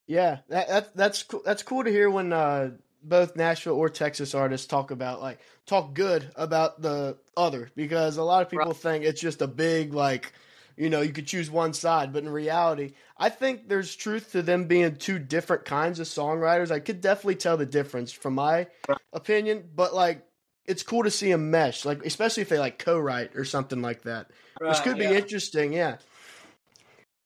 Yeah, 0.09 0.39
that, 0.49 0.69
that 0.69 0.97
that's 0.97 1.23
cool. 1.23 1.43
That's 1.45 1.63
cool 1.63 1.85
to 1.85 1.91
hear 1.91 2.11
when 2.11 2.33
uh, 2.33 2.71
both 3.03 3.37
Nashville 3.37 3.75
or 3.75 3.91
Texas 3.91 4.35
artists 4.35 4.67
talk 4.67 4.91
about 4.91 5.21
like 5.21 5.39
talk 5.67 5.93
good 5.95 6.33
about 6.35 6.81
the 6.81 7.19
other 7.37 7.71
because 7.77 8.17
a 8.17 8.23
lot 8.23 8.43
of 8.43 8.49
people 8.49 8.69
right. 8.69 8.77
think 8.77 9.05
it's 9.05 9.21
just 9.21 9.43
a 9.43 9.47
big 9.47 9.93
like 9.93 10.33
you 10.79 10.89
know 10.89 11.03
you 11.03 11.13
could 11.13 11.27
choose 11.27 11.51
one 11.51 11.75
side, 11.75 12.15
but 12.15 12.23
in 12.23 12.31
reality, 12.31 12.95
I 13.19 13.29
think 13.29 13.69
there's 13.69 13.95
truth 13.95 14.33
to 14.33 14.41
them 14.41 14.65
being 14.65 14.97
two 14.97 15.19
different 15.19 15.67
kinds 15.67 16.01
of 16.01 16.07
songwriters. 16.07 16.71
I 16.71 16.81
could 16.81 17.03
definitely 17.03 17.37
tell 17.37 17.59
the 17.59 17.67
difference 17.67 18.11
from 18.11 18.35
my 18.35 18.67
right. 18.89 18.99
opinion, 19.13 19.69
but 19.77 19.95
like 19.95 20.25
it's 20.65 20.83
cool 20.83 21.05
to 21.05 21.11
see 21.11 21.31
them 21.31 21.51
mesh, 21.51 21.85
like 21.85 22.03
especially 22.07 22.43
if 22.43 22.49
they 22.49 22.59
like 22.59 22.79
co-write 22.79 23.37
or 23.37 23.45
something 23.45 23.83
like 23.83 24.05
that, 24.05 24.31
right, 24.59 24.71
which 24.71 24.81
could 24.81 24.97
yeah. 24.97 25.11
be 25.11 25.17
interesting. 25.17 25.75
Yeah. 25.75 25.99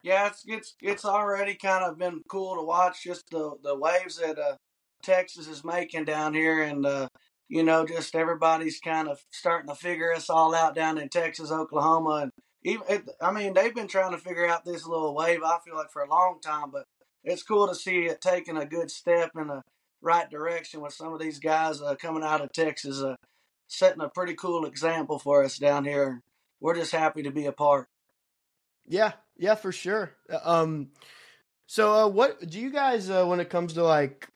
Yeah, 0.02 0.28
it's 0.28 0.42
it's 0.46 0.74
it's 0.80 1.04
already 1.04 1.54
kind 1.54 1.84
of 1.84 1.98
been 1.98 2.22
cool 2.28 2.56
to 2.56 2.62
watch 2.62 3.04
just 3.04 3.24
the 3.30 3.52
the 3.62 3.76
waves 3.78 4.16
that 4.18 4.38
uh, 4.38 4.56
Texas 5.02 5.46
is 5.48 5.64
making 5.64 6.06
down 6.06 6.34
here, 6.34 6.62
and 6.62 6.84
uh, 6.86 7.08
you 7.48 7.62
know, 7.62 7.86
just 7.86 8.14
everybody's 8.16 8.80
kind 8.80 9.08
of 9.08 9.20
starting 9.30 9.68
to 9.68 9.76
figure 9.76 10.12
us 10.12 10.28
all 10.30 10.54
out 10.54 10.74
down 10.74 10.98
in 10.98 11.08
Texas, 11.08 11.52
Oklahoma, 11.52 12.22
and 12.22 12.32
even 12.64 12.82
it, 12.88 13.08
I 13.20 13.30
mean 13.32 13.54
they've 13.54 13.74
been 13.74 13.88
trying 13.88 14.12
to 14.12 14.18
figure 14.18 14.48
out 14.48 14.64
this 14.64 14.86
little 14.86 15.14
wave. 15.14 15.42
I 15.44 15.58
feel 15.64 15.76
like 15.76 15.92
for 15.92 16.02
a 16.02 16.10
long 16.10 16.40
time, 16.42 16.70
but 16.72 16.84
it's 17.24 17.44
cool 17.44 17.68
to 17.68 17.74
see 17.74 18.06
it 18.06 18.20
taking 18.20 18.56
a 18.56 18.66
good 18.66 18.90
step 18.90 19.30
in 19.36 19.48
the 19.48 19.62
right 20.02 20.28
direction 20.30 20.80
with 20.80 20.94
some 20.94 21.12
of 21.12 21.20
these 21.20 21.38
guys 21.38 21.80
uh, 21.80 21.94
coming 21.94 22.24
out 22.24 22.40
of 22.40 22.52
Texas, 22.52 23.00
uh, 23.02 23.14
setting 23.68 24.02
a 24.02 24.08
pretty 24.08 24.34
cool 24.34 24.64
example 24.66 25.20
for 25.20 25.44
us 25.44 25.58
down 25.58 25.84
here. 25.84 26.20
We're 26.60 26.74
just 26.74 26.92
happy 26.92 27.22
to 27.22 27.30
be 27.30 27.46
a 27.46 27.52
part. 27.52 27.86
Yeah, 28.86 29.12
yeah, 29.36 29.54
for 29.54 29.72
sure. 29.72 30.12
Uh, 30.30 30.38
um, 30.44 30.88
so 31.66 31.92
uh, 31.92 32.08
what 32.08 32.48
do 32.48 32.60
you 32.60 32.70
guys 32.70 33.08
uh, 33.08 33.24
when 33.24 33.40
it 33.40 33.50
comes 33.50 33.74
to 33.74 33.84
like 33.84 34.28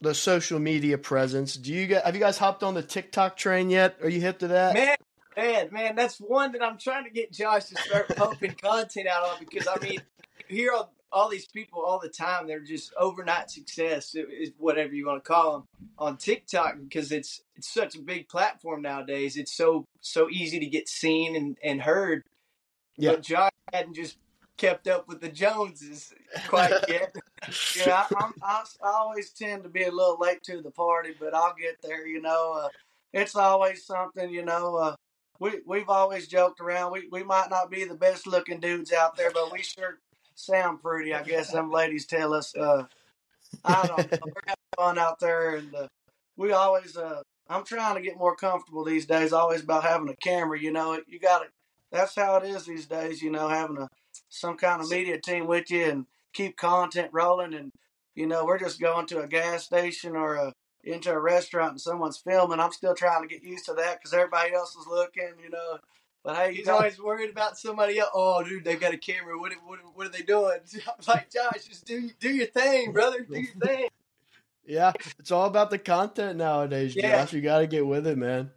the 0.00 0.14
social 0.14 0.58
media 0.58 0.98
presence? 0.98 1.56
Do 1.56 1.72
you 1.72 1.86
get 1.86 2.04
have 2.04 2.14
you 2.14 2.20
guys 2.20 2.38
hopped 2.38 2.62
on 2.62 2.74
the 2.74 2.82
TikTok 2.82 3.36
train 3.36 3.70
yet? 3.70 3.98
Are 4.02 4.08
you 4.08 4.20
hip 4.20 4.38
to 4.40 4.48
that? 4.48 4.74
Man, 4.74 4.96
man, 5.36 5.68
man, 5.72 5.96
that's 5.96 6.18
one 6.18 6.52
that 6.52 6.62
I'm 6.62 6.78
trying 6.78 7.04
to 7.04 7.10
get 7.10 7.32
Josh 7.32 7.66
to 7.66 7.76
start 7.76 8.08
pumping 8.16 8.52
content 8.62 9.08
out 9.08 9.24
on 9.24 9.36
because 9.40 9.68
I 9.68 9.78
mean, 9.84 10.00
hear 10.48 10.72
all, 10.72 10.92
all 11.12 11.28
these 11.28 11.46
people 11.46 11.82
all 11.82 11.98
the 11.98 12.08
time. 12.08 12.46
They're 12.46 12.60
just 12.60 12.92
overnight 12.96 13.50
success, 13.50 14.14
is 14.14 14.52
whatever 14.58 14.94
you 14.94 15.06
want 15.06 15.22
to 15.22 15.28
call 15.28 15.52
them, 15.52 15.64
on 15.98 16.16
TikTok 16.16 16.76
because 16.82 17.12
it's 17.12 17.42
it's 17.56 17.72
such 17.72 17.94
a 17.96 18.00
big 18.00 18.28
platform 18.28 18.82
nowadays. 18.82 19.36
It's 19.36 19.52
so 19.52 19.84
so 20.00 20.28
easy 20.30 20.58
to 20.60 20.66
get 20.66 20.88
seen 20.88 21.36
and, 21.36 21.58
and 21.62 21.82
heard. 21.82 22.24
Yeah. 23.00 23.12
But 23.12 23.22
Josh 23.22 23.50
hadn't 23.72 23.94
just 23.94 24.18
kept 24.56 24.86
up 24.86 25.08
with 25.08 25.20
the 25.20 25.28
Joneses 25.28 26.12
quite 26.48 26.72
yet. 26.88 27.14
yeah, 27.76 28.04
I, 28.14 28.30
I, 28.42 28.64
I, 28.82 28.90
always 28.90 29.30
tend 29.30 29.62
to 29.62 29.70
be 29.70 29.84
a 29.84 29.90
little 29.90 30.18
late 30.20 30.42
to 30.44 30.60
the 30.60 30.70
party, 30.70 31.14
but 31.18 31.34
I'll 31.34 31.54
get 31.58 31.80
there. 31.82 32.06
You 32.06 32.20
know, 32.20 32.60
uh, 32.64 32.68
it's 33.12 33.34
always 33.34 33.86
something. 33.86 34.28
You 34.28 34.44
know, 34.44 34.76
uh, 34.76 34.96
we 35.38 35.60
we've 35.66 35.88
always 35.88 36.28
joked 36.28 36.60
around. 36.60 36.92
We 36.92 37.08
we 37.10 37.22
might 37.22 37.48
not 37.50 37.70
be 37.70 37.84
the 37.84 37.94
best 37.94 38.26
looking 38.26 38.60
dudes 38.60 38.92
out 38.92 39.16
there, 39.16 39.30
but 39.32 39.50
we 39.50 39.62
sure 39.62 39.98
sound 40.34 40.82
pretty. 40.82 41.14
I 41.14 41.22
guess 41.22 41.50
some 41.50 41.70
ladies 41.70 42.06
tell 42.06 42.34
us. 42.34 42.54
Uh, 42.54 42.84
I 43.64 43.86
don't 43.86 44.12
know. 44.12 44.18
We're 44.24 44.42
having 44.46 44.56
fun 44.76 44.98
out 44.98 45.18
there, 45.20 45.56
and 45.56 45.74
uh, 45.74 45.88
we 46.36 46.52
always. 46.52 46.96
Uh, 46.96 47.22
I'm 47.48 47.64
trying 47.64 47.96
to 47.96 48.00
get 48.00 48.16
more 48.16 48.36
comfortable 48.36 48.84
these 48.84 49.06
days. 49.06 49.32
Always 49.32 49.62
about 49.62 49.82
having 49.82 50.08
a 50.08 50.16
camera. 50.16 50.60
You 50.60 50.72
know, 50.72 51.00
you 51.06 51.18
got 51.18 51.40
to. 51.40 51.46
That's 51.90 52.14
how 52.14 52.36
it 52.36 52.44
is 52.44 52.66
these 52.66 52.86
days. 52.86 53.22
You 53.22 53.30
know, 53.30 53.48
having 53.48 53.78
a 53.78 53.88
some 54.28 54.56
kind 54.56 54.80
of 54.80 54.90
media 54.90 55.18
team 55.18 55.46
with 55.46 55.70
you 55.70 55.84
and 55.84 56.06
keep 56.32 56.56
content 56.56 57.10
rolling. 57.12 57.54
And 57.54 57.72
you 58.14 58.26
know, 58.26 58.44
we're 58.44 58.58
just 58.58 58.80
going 58.80 59.06
to 59.06 59.20
a 59.20 59.26
gas 59.26 59.64
station 59.64 60.16
or 60.16 60.34
a 60.34 60.52
into 60.82 61.12
a 61.12 61.20
restaurant 61.20 61.72
and 61.72 61.80
someone's 61.80 62.16
filming. 62.18 62.60
I'm 62.60 62.72
still 62.72 62.94
trying 62.94 63.22
to 63.22 63.28
get 63.28 63.42
used 63.42 63.66
to 63.66 63.74
that 63.74 63.98
because 63.98 64.14
everybody 64.14 64.54
else 64.54 64.74
is 64.76 64.86
looking. 64.86 65.32
You 65.42 65.50
know. 65.50 65.78
But 66.22 66.36
hey, 66.36 66.54
he's 66.54 66.68
always 66.68 67.00
worried 67.00 67.30
about 67.30 67.56
somebody 67.56 67.98
else. 67.98 68.10
Oh, 68.12 68.44
dude, 68.44 68.62
they've 68.62 68.78
got 68.78 68.92
a 68.92 68.98
camera. 68.98 69.38
What, 69.38 69.52
what, 69.64 69.78
what 69.94 70.06
are 70.06 70.10
they 70.10 70.20
doing? 70.20 70.58
I'm 70.86 71.04
like, 71.08 71.30
Josh, 71.30 71.64
just 71.66 71.86
do 71.86 72.10
do 72.20 72.28
your 72.28 72.46
thing, 72.46 72.92
brother. 72.92 73.20
Do 73.20 73.40
your 73.40 73.54
thing. 73.64 73.88
yeah, 74.66 74.92
it's 75.18 75.30
all 75.30 75.46
about 75.46 75.70
the 75.70 75.78
content 75.78 76.36
nowadays, 76.36 76.94
yeah. 76.94 77.24
Josh. 77.24 77.32
You 77.32 77.40
got 77.40 77.60
to 77.60 77.66
get 77.66 77.86
with 77.86 78.06
it, 78.06 78.18
man 78.18 78.50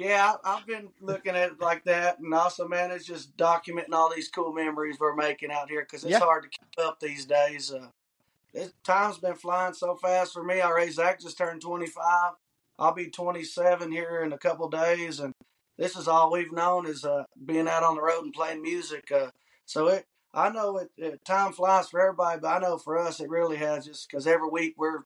yeah, 0.00 0.32
I, 0.42 0.56
have 0.56 0.66
been 0.66 0.88
looking 1.02 1.36
at 1.36 1.52
it 1.52 1.60
like 1.60 1.84
that, 1.84 2.18
and 2.20 2.32
also, 2.32 2.66
man, 2.66 2.90
it's 2.90 3.04
just 3.04 3.36
documenting 3.36 3.92
all 3.92 4.10
these 4.10 4.28
cool 4.28 4.50
memories 4.50 4.96
we're 4.98 5.14
making 5.14 5.50
out 5.52 5.68
here 5.68 5.82
because 5.82 6.04
it's 6.04 6.12
yeah. 6.12 6.20
hard 6.20 6.44
to 6.44 6.48
keep 6.48 6.86
up 6.86 6.98
these 7.00 7.26
days. 7.26 7.70
Uh, 7.70 7.88
it, 8.54 8.72
time's 8.82 9.18
been 9.18 9.34
flying 9.34 9.74
so 9.74 9.96
fast 9.96 10.32
for 10.32 10.42
me. 10.42 10.62
Already, 10.62 10.90
Zach 10.90 11.20
just 11.20 11.36
turned 11.36 11.60
25. 11.60 12.32
I'll 12.78 12.94
be 12.94 13.10
27 13.10 13.92
here 13.92 14.22
in 14.24 14.32
a 14.32 14.38
couple 14.38 14.70
days, 14.70 15.20
and 15.20 15.34
this 15.76 15.96
is 15.96 16.08
all 16.08 16.32
we've 16.32 16.50
known 16.50 16.86
is 16.86 17.04
uh, 17.04 17.24
being 17.44 17.68
out 17.68 17.82
on 17.82 17.94
the 17.94 18.02
road 18.02 18.24
and 18.24 18.32
playing 18.32 18.62
music. 18.62 19.12
Uh, 19.12 19.28
so 19.66 19.88
it, 19.88 20.06
I 20.32 20.48
know 20.48 20.78
it, 20.78 20.90
it, 20.96 21.24
time 21.26 21.52
flies 21.52 21.90
for 21.90 22.00
everybody, 22.00 22.40
but 22.40 22.48
I 22.48 22.58
know 22.58 22.78
for 22.78 22.98
us 22.98 23.20
it 23.20 23.28
really 23.28 23.58
has, 23.58 23.84
just 23.84 24.08
because 24.08 24.26
every 24.26 24.48
week 24.48 24.76
we're, 24.78 25.00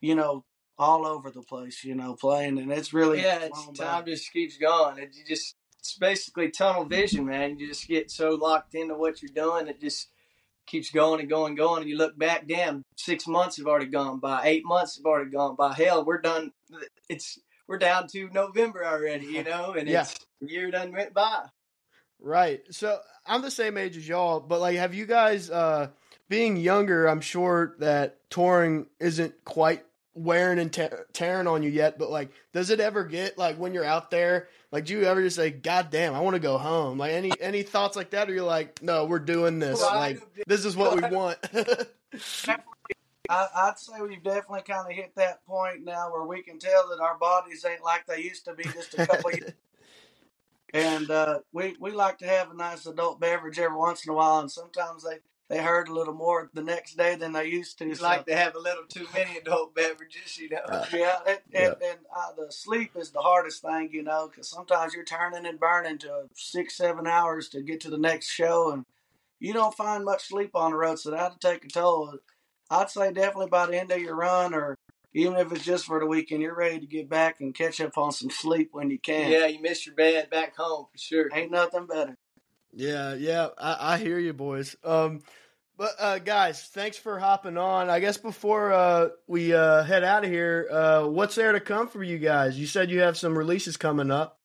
you 0.00 0.14
know, 0.14 0.44
all 0.80 1.06
over 1.06 1.30
the 1.30 1.42
place, 1.42 1.84
you 1.84 1.94
know, 1.94 2.14
playing, 2.14 2.58
and 2.58 2.72
it's 2.72 2.94
really 2.94 3.20
yeah. 3.20 3.40
It's, 3.42 3.78
time 3.78 4.06
just 4.06 4.32
keeps 4.32 4.56
going. 4.56 4.98
It 4.98 5.10
you 5.12 5.24
just 5.26 5.54
it's 5.78 5.94
basically 5.98 6.50
tunnel 6.50 6.86
vision, 6.86 7.26
man. 7.26 7.58
You 7.58 7.68
just 7.68 7.86
get 7.86 8.10
so 8.10 8.30
locked 8.30 8.74
into 8.74 8.94
what 8.94 9.22
you're 9.22 9.30
doing, 9.34 9.68
it 9.68 9.80
just 9.80 10.08
keeps 10.66 10.90
going 10.90 11.20
and 11.20 11.28
going 11.28 11.50
and 11.50 11.58
going. 11.58 11.82
And 11.82 11.90
you 11.90 11.98
look 11.98 12.18
back, 12.18 12.48
damn, 12.48 12.82
six 12.96 13.26
months 13.26 13.58
have 13.58 13.66
already 13.66 13.86
gone 13.86 14.20
by, 14.20 14.40
eight 14.44 14.64
months 14.64 14.96
have 14.96 15.04
already 15.04 15.30
gone 15.30 15.54
by. 15.54 15.74
Hell, 15.74 16.04
we're 16.04 16.20
done. 16.20 16.52
It's 17.10 17.38
we're 17.68 17.78
down 17.78 18.08
to 18.08 18.30
November 18.30 18.84
already, 18.84 19.26
you 19.26 19.44
know, 19.44 19.74
and 19.74 19.86
yeah. 19.88 20.02
it's 20.02 20.16
year 20.40 20.70
done 20.70 20.92
went 20.92 21.12
by. 21.12 21.44
Right. 22.18 22.62
So 22.70 22.98
I'm 23.26 23.42
the 23.42 23.50
same 23.50 23.76
age 23.76 23.98
as 23.98 24.08
y'all, 24.08 24.40
but 24.40 24.60
like, 24.60 24.76
have 24.76 24.94
you 24.94 25.04
guys, 25.04 25.50
uh, 25.50 25.88
being 26.28 26.56
younger, 26.56 27.06
I'm 27.06 27.20
sure 27.20 27.74
that 27.80 28.18
touring 28.30 28.86
isn't 28.98 29.34
quite 29.44 29.84
wearing 30.14 30.58
and 30.58 30.72
te- 30.72 30.88
tearing 31.12 31.46
on 31.46 31.62
you 31.62 31.70
yet, 31.70 31.98
but 31.98 32.10
like, 32.10 32.30
does 32.52 32.70
it 32.70 32.80
ever 32.80 33.04
get 33.04 33.38
like 33.38 33.56
when 33.56 33.74
you're 33.74 33.84
out 33.84 34.10
there? 34.10 34.48
Like, 34.72 34.84
do 34.84 34.92
you 34.94 35.04
ever 35.04 35.22
just 35.22 35.36
say, 35.36 35.50
"God 35.50 35.90
damn, 35.90 36.14
I 36.14 36.20
want 36.20 36.34
to 36.34 36.40
go 36.40 36.58
home"? 36.58 36.98
Like, 36.98 37.12
any 37.12 37.32
any 37.40 37.62
thoughts 37.62 37.96
like 37.96 38.10
that, 38.10 38.28
or 38.30 38.34
you're 38.34 38.44
like, 38.44 38.82
"No, 38.82 39.04
we're 39.04 39.18
doing 39.18 39.58
this. 39.58 39.80
Like, 39.80 40.20
this 40.46 40.64
is 40.64 40.76
what 40.76 40.96
we 40.96 41.08
want." 41.16 41.38
I, 43.30 43.66
would 43.66 43.78
say 43.78 43.92
we've 44.02 44.22
definitely 44.22 44.62
kind 44.62 44.90
of 44.90 44.92
hit 44.92 45.14
that 45.14 45.44
point 45.46 45.84
now 45.84 46.12
where 46.12 46.24
we 46.24 46.42
can 46.42 46.58
tell 46.58 46.88
that 46.88 47.00
our 47.00 47.16
bodies 47.16 47.64
ain't 47.64 47.84
like 47.84 48.06
they 48.06 48.22
used 48.22 48.44
to 48.46 48.54
be 48.54 48.64
just 48.64 48.98
a 48.98 49.06
couple 49.06 49.30
years. 49.32 49.52
And 50.72 51.10
uh, 51.10 51.40
we 51.52 51.74
we 51.80 51.90
like 51.90 52.18
to 52.18 52.28
have 52.28 52.52
a 52.52 52.54
nice 52.54 52.86
adult 52.86 53.18
beverage 53.18 53.58
every 53.58 53.76
once 53.76 54.04
in 54.04 54.12
a 54.12 54.14
while, 54.14 54.38
and 54.38 54.48
sometimes 54.48 55.02
they 55.02 55.16
they 55.50 55.58
hurt 55.58 55.88
a 55.88 55.92
little 55.92 56.14
more 56.14 56.48
the 56.54 56.62
next 56.62 56.96
day 56.96 57.16
than 57.16 57.32
they 57.32 57.46
used 57.46 57.76
to. 57.78 57.94
So. 57.96 58.04
Like 58.04 58.24
to 58.26 58.36
have 58.36 58.54
a 58.54 58.60
little 58.60 58.84
too 58.88 59.06
many 59.12 59.36
adult 59.36 59.74
beverages, 59.74 60.38
you 60.38 60.48
know. 60.48 60.58
Uh, 60.58 60.86
yeah, 60.94 61.16
and, 61.26 61.38
yeah. 61.52 61.60
and, 61.60 61.74
and 61.82 61.98
uh, 62.16 62.32
the 62.36 62.52
sleep 62.52 62.92
is 62.94 63.10
the 63.10 63.20
hardest 63.20 63.60
thing, 63.60 63.90
you 63.92 64.04
know, 64.04 64.28
because 64.28 64.48
sometimes 64.48 64.94
you're 64.94 65.04
turning 65.04 65.46
and 65.46 65.58
burning 65.58 65.98
to 65.98 66.28
six, 66.34 66.76
seven 66.76 67.08
hours 67.08 67.48
to 67.48 67.62
get 67.62 67.80
to 67.80 67.90
the 67.90 67.98
next 67.98 68.30
show, 68.30 68.70
and 68.70 68.84
you 69.40 69.52
don't 69.52 69.74
find 69.74 70.04
much 70.04 70.28
sleep 70.28 70.52
on 70.54 70.70
the 70.70 70.76
road, 70.76 71.00
so 71.00 71.10
that'll 71.10 71.36
take 71.38 71.64
a 71.64 71.68
toll. 71.68 72.14
I'd 72.70 72.88
say 72.88 73.12
definitely 73.12 73.48
by 73.48 73.66
the 73.66 73.80
end 73.80 73.90
of 73.90 73.98
your 73.98 74.14
run, 74.14 74.54
or 74.54 74.76
even 75.14 75.34
if 75.34 75.50
it's 75.50 75.64
just 75.64 75.86
for 75.86 75.98
the 75.98 76.06
weekend, 76.06 76.42
you're 76.42 76.54
ready 76.54 76.78
to 76.78 76.86
get 76.86 77.08
back 77.08 77.40
and 77.40 77.52
catch 77.52 77.80
up 77.80 77.98
on 77.98 78.12
some 78.12 78.30
sleep 78.30 78.68
when 78.70 78.88
you 78.88 79.00
can. 79.00 79.32
Yeah, 79.32 79.46
you 79.46 79.60
miss 79.60 79.84
your 79.84 79.96
bed 79.96 80.30
back 80.30 80.56
home 80.56 80.86
for 80.92 80.98
sure. 80.98 81.28
Ain't 81.34 81.50
nothing 81.50 81.86
better. 81.86 82.16
Yeah, 82.72 83.14
yeah, 83.14 83.48
I, 83.58 83.94
I 83.94 83.98
hear 83.98 84.18
you, 84.18 84.32
boys. 84.32 84.76
Um, 84.84 85.22
but 85.76 85.92
uh, 85.98 86.18
guys, 86.18 86.62
thanks 86.62 86.96
for 86.96 87.18
hopping 87.18 87.56
on. 87.56 87.90
I 87.90 88.00
guess 88.00 88.16
before 88.16 88.72
uh, 88.72 89.08
we 89.26 89.54
uh, 89.54 89.82
head 89.82 90.04
out 90.04 90.24
of 90.24 90.30
here, 90.30 90.68
uh, 90.70 91.06
what's 91.06 91.34
there 91.34 91.52
to 91.52 91.60
come 91.60 91.88
for 91.88 92.02
you 92.02 92.18
guys? 92.18 92.58
You 92.58 92.66
said 92.66 92.90
you 92.90 93.00
have 93.00 93.16
some 93.16 93.36
releases 93.36 93.76
coming 93.76 94.10
up. 94.10 94.38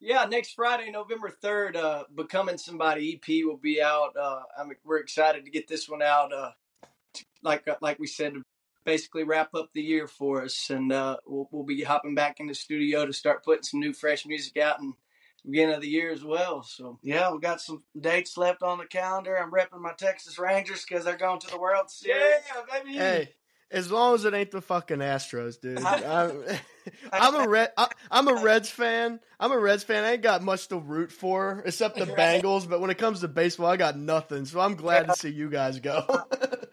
Yeah, 0.00 0.24
next 0.24 0.54
Friday, 0.54 0.90
November 0.90 1.30
third, 1.30 1.76
uh, 1.76 2.04
"Becoming 2.12 2.58
Somebody" 2.58 3.14
EP 3.14 3.44
will 3.46 3.56
be 3.56 3.80
out. 3.80 4.16
Uh, 4.20 4.40
I'm, 4.58 4.72
we're 4.84 4.98
excited 4.98 5.44
to 5.44 5.50
get 5.50 5.68
this 5.68 5.88
one 5.88 6.02
out. 6.02 6.32
uh 6.32 6.50
like 7.44 7.66
like 7.80 7.98
we 7.98 8.06
said, 8.06 8.34
basically 8.84 9.22
wrap 9.22 9.54
up 9.54 9.70
the 9.72 9.82
year 9.82 10.08
for 10.08 10.42
us, 10.42 10.70
and 10.70 10.90
we'll, 10.90 11.48
we'll 11.52 11.64
be 11.64 11.82
hopping 11.82 12.14
back 12.14 12.40
in 12.40 12.46
the 12.48 12.54
studio 12.54 13.06
to 13.06 13.12
start 13.12 13.44
putting 13.44 13.62
some 13.62 13.80
new, 13.80 13.92
fresh 13.92 14.26
music 14.26 14.56
out 14.56 14.80
and 14.80 14.94
beginning 15.44 15.74
of 15.74 15.80
the 15.80 15.88
year 15.88 16.12
as 16.12 16.24
well. 16.24 16.62
So 16.62 16.98
Yeah, 17.02 17.32
we 17.32 17.38
got 17.40 17.60
some 17.60 17.82
dates 17.98 18.36
left 18.36 18.62
on 18.62 18.78
the 18.78 18.86
calendar. 18.86 19.36
I'm 19.36 19.50
repping 19.50 19.80
my 19.80 19.92
Texas 19.92 20.38
Rangers 20.38 20.84
because 20.86 21.04
they're 21.04 21.16
going 21.16 21.40
to 21.40 21.50
the 21.50 21.58
World 21.58 21.90
Series. 21.90 22.42
Yeah, 22.46 22.80
baby. 22.80 22.96
Hey, 22.96 23.28
as 23.72 23.90
long 23.90 24.14
as 24.14 24.24
it 24.24 24.34
ain't 24.34 24.50
the 24.50 24.60
fucking 24.60 24.98
Astros, 24.98 25.60
dude. 25.60 25.78
I'm, 25.84 26.44
I'm 27.12 27.34
a 27.34 27.48
red. 27.48 27.70
I, 27.76 27.88
I'm 28.10 28.28
a 28.28 28.34
Reds 28.34 28.70
fan. 28.70 29.18
I'm 29.40 29.50
a 29.50 29.58
Reds 29.58 29.82
fan. 29.82 30.04
I 30.04 30.12
ain't 30.12 30.22
got 30.22 30.42
much 30.42 30.68
to 30.68 30.78
root 30.78 31.10
for 31.10 31.62
except 31.64 31.96
the 31.96 32.06
Bengals. 32.18 32.68
But 32.68 32.80
when 32.80 32.90
it 32.90 32.98
comes 32.98 33.20
to 33.20 33.28
baseball, 33.28 33.66
I 33.66 33.76
got 33.76 33.96
nothing. 33.96 34.44
So 34.44 34.60
I'm 34.60 34.74
glad 34.74 35.08
to 35.08 35.14
see 35.14 35.30
you 35.30 35.50
guys 35.50 35.80
go. 35.80 36.04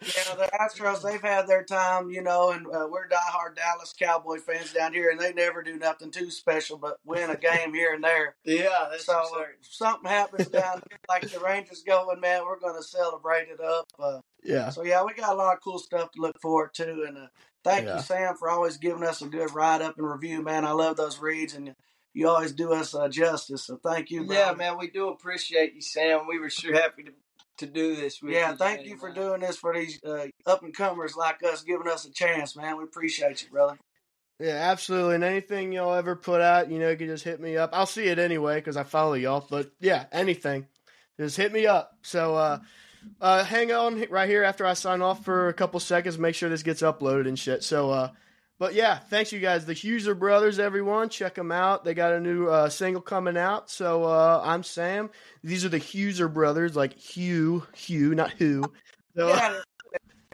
Yeah, 0.02 0.34
the 0.34 0.48
Astros, 0.58 1.02
they've 1.02 1.20
had 1.20 1.46
their 1.46 1.62
time, 1.62 2.10
you 2.10 2.22
know, 2.22 2.50
and 2.50 2.66
uh, 2.66 2.88
we're 2.90 3.06
diehard 3.08 3.56
Dallas 3.56 3.94
Cowboy 3.98 4.38
fans 4.38 4.72
down 4.72 4.94
here, 4.94 5.10
and 5.10 5.20
they 5.20 5.32
never 5.32 5.62
do 5.62 5.76
nothing 5.76 6.10
too 6.10 6.30
special 6.30 6.78
but 6.78 6.96
win 7.04 7.28
a 7.28 7.36
game 7.36 7.74
here 7.74 7.92
and 7.92 8.02
there. 8.02 8.34
yeah, 8.44 8.88
that's 8.90 9.04
So 9.04 9.22
if 9.60 9.66
something 9.70 10.10
happens 10.10 10.48
down 10.48 10.80
here, 10.88 10.98
like 11.08 11.30
the 11.30 11.38
Rangers 11.40 11.82
going, 11.86 12.18
man, 12.20 12.44
we're 12.44 12.58
going 12.58 12.76
to 12.80 12.82
celebrate 12.82 13.48
it 13.48 13.60
up. 13.60 13.86
Uh, 13.98 14.20
yeah. 14.42 14.70
so, 14.70 14.82
yeah, 14.84 15.04
we 15.04 15.12
got 15.12 15.34
a 15.34 15.36
lot 15.36 15.54
of 15.54 15.62
cool 15.62 15.78
stuff 15.78 16.10
to 16.12 16.20
look 16.22 16.40
forward 16.40 16.72
to. 16.74 17.04
And 17.06 17.18
uh, 17.18 17.26
thank 17.62 17.84
Yeah. 17.86 17.96
you, 17.96 18.00
Sam, 18.02 18.36
for 18.36 18.48
always 18.48 18.78
giving 18.78 19.02
us 19.04 19.20
a 19.20 19.26
good 19.26 19.54
write 19.54 19.82
up 19.82 19.98
and 19.98 20.10
review, 20.10 20.42
man. 20.42 20.64
I 20.64 20.72
love 20.72 20.96
those 20.96 21.18
reads, 21.18 21.52
and 21.54 21.74
you 22.14 22.28
always 22.28 22.52
do 22.52 22.72
us 22.72 22.94
uh, 22.94 23.08
justice. 23.08 23.66
So, 23.66 23.78
thank 23.82 24.10
you, 24.10 24.24
Yeah, 24.24 24.52
man, 24.52 24.78
we 24.78 24.88
do 24.88 25.08
appreciate 25.08 25.74
you, 25.74 25.82
Sam. 25.82 26.26
We 26.26 26.38
were 26.38 26.48
sure 26.50 26.74
happy 26.74 27.02
to 27.02 27.12
to 27.60 27.66
do 27.66 27.96
this 27.96 28.20
with 28.20 28.32
Yeah, 28.32 28.50
you. 28.50 28.56
thank 28.56 28.80
today, 28.80 28.90
you 28.90 28.96
for 28.98 29.08
man. 29.08 29.16
doing 29.16 29.40
this 29.40 29.56
for 29.56 29.74
these 29.74 29.98
uh, 30.04 30.26
up 30.46 30.62
and 30.62 30.74
comers 30.74 31.16
like 31.16 31.42
us, 31.44 31.62
giving 31.62 31.88
us 31.88 32.04
a 32.04 32.12
chance, 32.12 32.56
man. 32.56 32.76
We 32.76 32.84
appreciate 32.84 33.42
you, 33.42 33.48
brother. 33.50 33.78
Yeah, 34.38 34.70
absolutely. 34.70 35.16
And 35.16 35.24
anything 35.24 35.72
y'all 35.72 35.94
ever 35.94 36.16
put 36.16 36.40
out, 36.40 36.70
you 36.70 36.78
know, 36.78 36.90
you 36.90 36.96
can 36.96 37.08
just 37.08 37.24
hit 37.24 37.40
me 37.40 37.56
up. 37.56 37.70
I'll 37.72 37.86
see 37.86 38.06
it 38.06 38.18
anyway 38.18 38.56
because 38.56 38.76
I 38.76 38.84
follow 38.84 39.14
y'all. 39.14 39.46
But 39.48 39.70
yeah, 39.80 40.06
anything, 40.12 40.66
just 41.18 41.36
hit 41.36 41.52
me 41.52 41.66
up. 41.66 41.96
So 42.02 42.34
uh, 42.36 42.58
uh, 43.20 43.44
hang 43.44 43.70
on 43.72 44.02
right 44.10 44.28
here 44.28 44.42
after 44.42 44.64
I 44.64 44.72
sign 44.72 45.02
off 45.02 45.24
for 45.24 45.48
a 45.48 45.54
couple 45.54 45.78
seconds. 45.80 46.18
Make 46.18 46.34
sure 46.34 46.48
this 46.48 46.62
gets 46.62 46.82
uploaded 46.82 47.28
and 47.28 47.38
shit. 47.38 47.62
So, 47.62 47.90
uh, 47.90 48.10
but 48.60 48.74
yeah, 48.74 48.98
thanks 48.98 49.32
you 49.32 49.40
guys, 49.40 49.64
the 49.64 49.72
Huser 49.72 50.16
brothers, 50.16 50.58
everyone. 50.58 51.08
Check 51.08 51.34
them 51.34 51.50
out. 51.50 51.82
They 51.82 51.94
got 51.94 52.12
a 52.12 52.20
new 52.20 52.46
uh, 52.46 52.68
single 52.68 53.00
coming 53.00 53.38
out. 53.38 53.70
So 53.70 54.04
uh, 54.04 54.42
I'm 54.44 54.62
Sam. 54.62 55.08
These 55.42 55.64
are 55.64 55.70
the 55.70 55.78
Huser 55.78 56.28
brothers, 56.28 56.76
like 56.76 56.92
Hugh, 56.92 57.66
Hugh, 57.74 58.14
not 58.14 58.32
who. 58.32 58.62
So, 59.16 59.28
Yeah, 59.28 59.60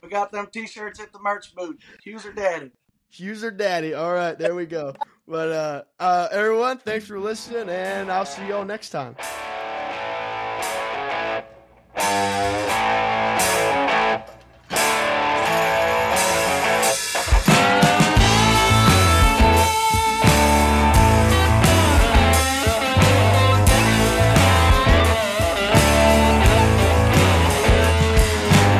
we 0.02 0.08
got 0.08 0.32
them 0.32 0.48
t-shirts 0.52 0.98
at 0.98 1.12
the 1.12 1.20
merch 1.20 1.54
booth. 1.54 1.76
Hughes 2.02 2.26
or 2.26 2.32
Daddy. 2.32 2.72
Huser 3.14 3.56
Daddy. 3.56 3.94
All 3.94 4.12
right, 4.12 4.36
there 4.36 4.56
we 4.56 4.66
go. 4.66 4.92
But 5.28 5.48
uh, 5.48 5.82
uh, 6.00 6.28
everyone, 6.32 6.78
thanks 6.78 7.06
for 7.06 7.20
listening, 7.20 7.68
and 7.68 8.10
I'll 8.10 8.26
see 8.26 8.48
y'all 8.48 8.64
next 8.64 8.90
time. 8.90 9.14